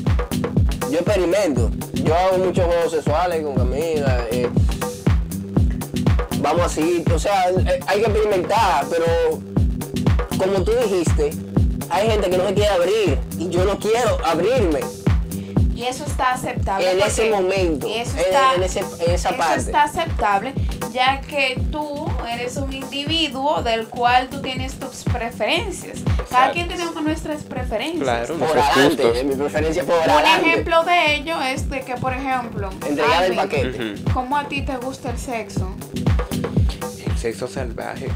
Yo 0.89 0.99
experimento. 0.99 1.71
Yo 1.93 2.15
hago 2.15 2.37
muchos 2.39 2.65
juegos 2.65 2.91
sexuales 2.91 3.43
con 3.43 3.55
Camila. 3.55 4.25
eh, 4.31 4.49
vamos 6.39 6.61
así. 6.63 7.03
O 7.13 7.19
sea, 7.19 7.49
eh, 7.51 7.79
hay 7.87 7.99
que 8.01 8.05
experimentar, 8.07 8.85
pero 8.89 9.05
como 10.37 10.63
tú 10.63 10.71
dijiste, 10.83 11.31
hay 11.89 12.09
gente 12.09 12.29
que 12.29 12.37
no 12.37 12.47
se 12.47 12.53
quiere 12.53 12.69
abrir 12.69 13.19
y 13.37 13.49
yo 13.49 13.65
no 13.65 13.77
quiero 13.79 14.17
abrirme. 14.25 14.79
Y 15.75 15.83
eso 15.83 16.05
está 16.05 16.31
aceptable. 16.31 16.89
En 16.89 17.01
ese 17.01 17.29
momento, 17.29 17.85
eso 17.87 18.15
está, 18.17 18.53
en 18.55 18.63
ese- 18.63 18.79
en 18.79 19.11
esa 19.11 19.29
eso 19.31 19.37
parte. 19.37 19.59
está 19.59 19.83
aceptable, 19.83 20.53
ya 20.93 21.19
que 21.19 21.61
tú 21.69 22.05
eres 22.31 22.55
un 22.55 22.71
individuo 22.71 23.61
del 23.61 23.85
cual 23.89 24.29
tú 24.29 24.41
tienes 24.41 24.75
tus 24.79 25.03
preferencias. 25.03 25.99
Cada 26.05 26.21
Exacto. 26.21 26.53
quien 26.53 26.67
tenemos 26.69 27.03
nuestras 27.03 27.43
preferencias. 27.43 28.03
Claro, 28.03 28.35
Por 28.35 28.57
adelante, 28.57 29.03
gustos. 29.03 29.23
mi 29.25 29.35
preferencia 29.35 29.83
por 29.83 29.95
Un 29.95 30.09
adelante. 30.09 30.49
ejemplo 30.49 30.83
de 30.85 31.15
ello 31.17 31.41
es 31.41 31.69
de 31.69 31.81
que, 31.81 31.95
por 31.95 32.13
ejemplo, 32.13 32.69
Entregar 32.87 33.23
el 33.25 33.37
Alvin, 33.37 33.37
paquete. 33.37 33.93
Ujú. 34.01 34.13
¿cómo 34.13 34.37
a 34.37 34.47
ti 34.47 34.61
te 34.61 34.77
gusta 34.77 35.09
el 35.11 35.17
sexo? 35.17 35.75
El 37.05 37.17
sexo 37.17 37.47
salvaje. 37.49 38.07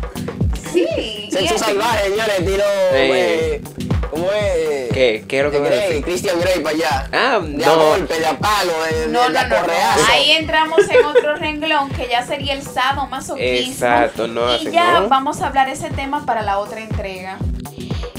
Sí. 0.74 1.30
Sexo 1.32 1.58
salvaje, 1.58 2.10
señores, 2.10 2.46
tiro. 2.46 2.64
Eh, 2.94 3.62
¿Cómo 4.10 4.26
es? 4.32 4.92
¿Qué? 4.92 5.24
¿Qué 5.28 5.38
es 5.40 5.44
lo 5.46 5.52
que 5.52 5.58
a 5.58 5.62
Grey, 5.62 5.80
decir? 5.88 6.04
Christian 6.04 6.40
Grey 6.42 6.60
para 6.62 6.76
allá. 6.76 7.10
Ah, 7.14 7.40
de 7.44 7.64
no. 7.64 7.72
a 7.72 7.76
golpe, 7.76 8.14
de 8.16 8.26
palo, 8.40 8.72
de, 8.92 9.08
No, 9.08 9.22
de, 9.28 9.34
no, 9.34 9.48
no, 9.48 9.68
no. 9.68 9.74
Ahí 10.12 10.32
entramos 10.32 10.80
en 10.90 11.06
otro 11.06 11.36
renglón 11.36 11.90
que 11.92 12.08
ya 12.10 12.26
sería 12.26 12.54
el 12.54 12.64
sadomasoquismo. 12.64 13.72
Exacto, 13.72 14.28
no, 14.28 14.56
Y 14.58 14.72
ya 14.72 15.02
no. 15.02 15.10
vamos 15.10 15.42
a 15.42 15.48
hablar 15.48 15.70
ese 15.70 15.90
tema 15.92 16.26
para 16.26 16.42
la 16.42 16.58
otra 16.60 16.82
entrega. 16.82 17.38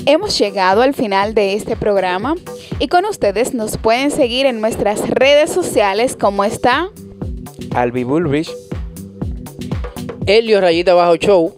Hemos 0.06 0.38
llegado 0.38 0.82
al 0.82 0.94
final 0.94 1.34
de 1.34 1.54
este 1.54 1.76
programa 1.76 2.34
y 2.78 2.86
con 2.88 3.04
ustedes 3.04 3.52
nos 3.52 3.76
pueden 3.76 4.10
seguir 4.10 4.46
en 4.46 4.60
nuestras 4.60 5.00
redes 5.10 5.52
sociales 5.52 6.16
como 6.18 6.44
está 6.44 6.88
Albi 7.74 8.04
Bullrich, 8.04 8.50
Helio 10.26 10.60
Rayita 10.60 10.94
Bajo 10.94 11.16
Show. 11.16 11.54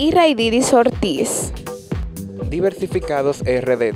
Y 0.00 0.12
Raididis 0.12 0.72
Ortiz. 0.72 1.52
Diversificados 2.48 3.40
RD. 3.40 3.92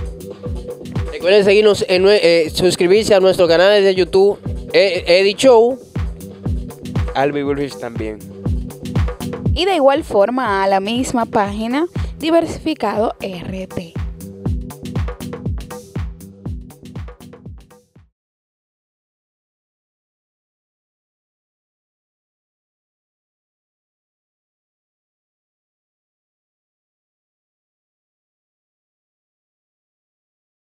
Recuerden 1.10 1.44
seguirnos, 1.44 1.82
en, 1.88 2.04
eh, 2.06 2.50
suscribirse 2.52 3.14
a 3.14 3.20
nuestro 3.20 3.48
canal 3.48 3.82
de 3.82 3.94
YouTube, 3.94 4.38
eh, 4.74 5.02
Eddie 5.06 5.34
Show. 5.34 5.78
Albi 7.14 7.42
Bullrich 7.42 7.78
también. 7.78 8.18
Y 9.54 9.64
de 9.64 9.76
igual 9.76 10.04
forma 10.04 10.62
a 10.62 10.68
la 10.68 10.80
misma 10.80 11.24
página 11.24 11.86
Diversificado 12.18 13.14
RT. 13.20 14.03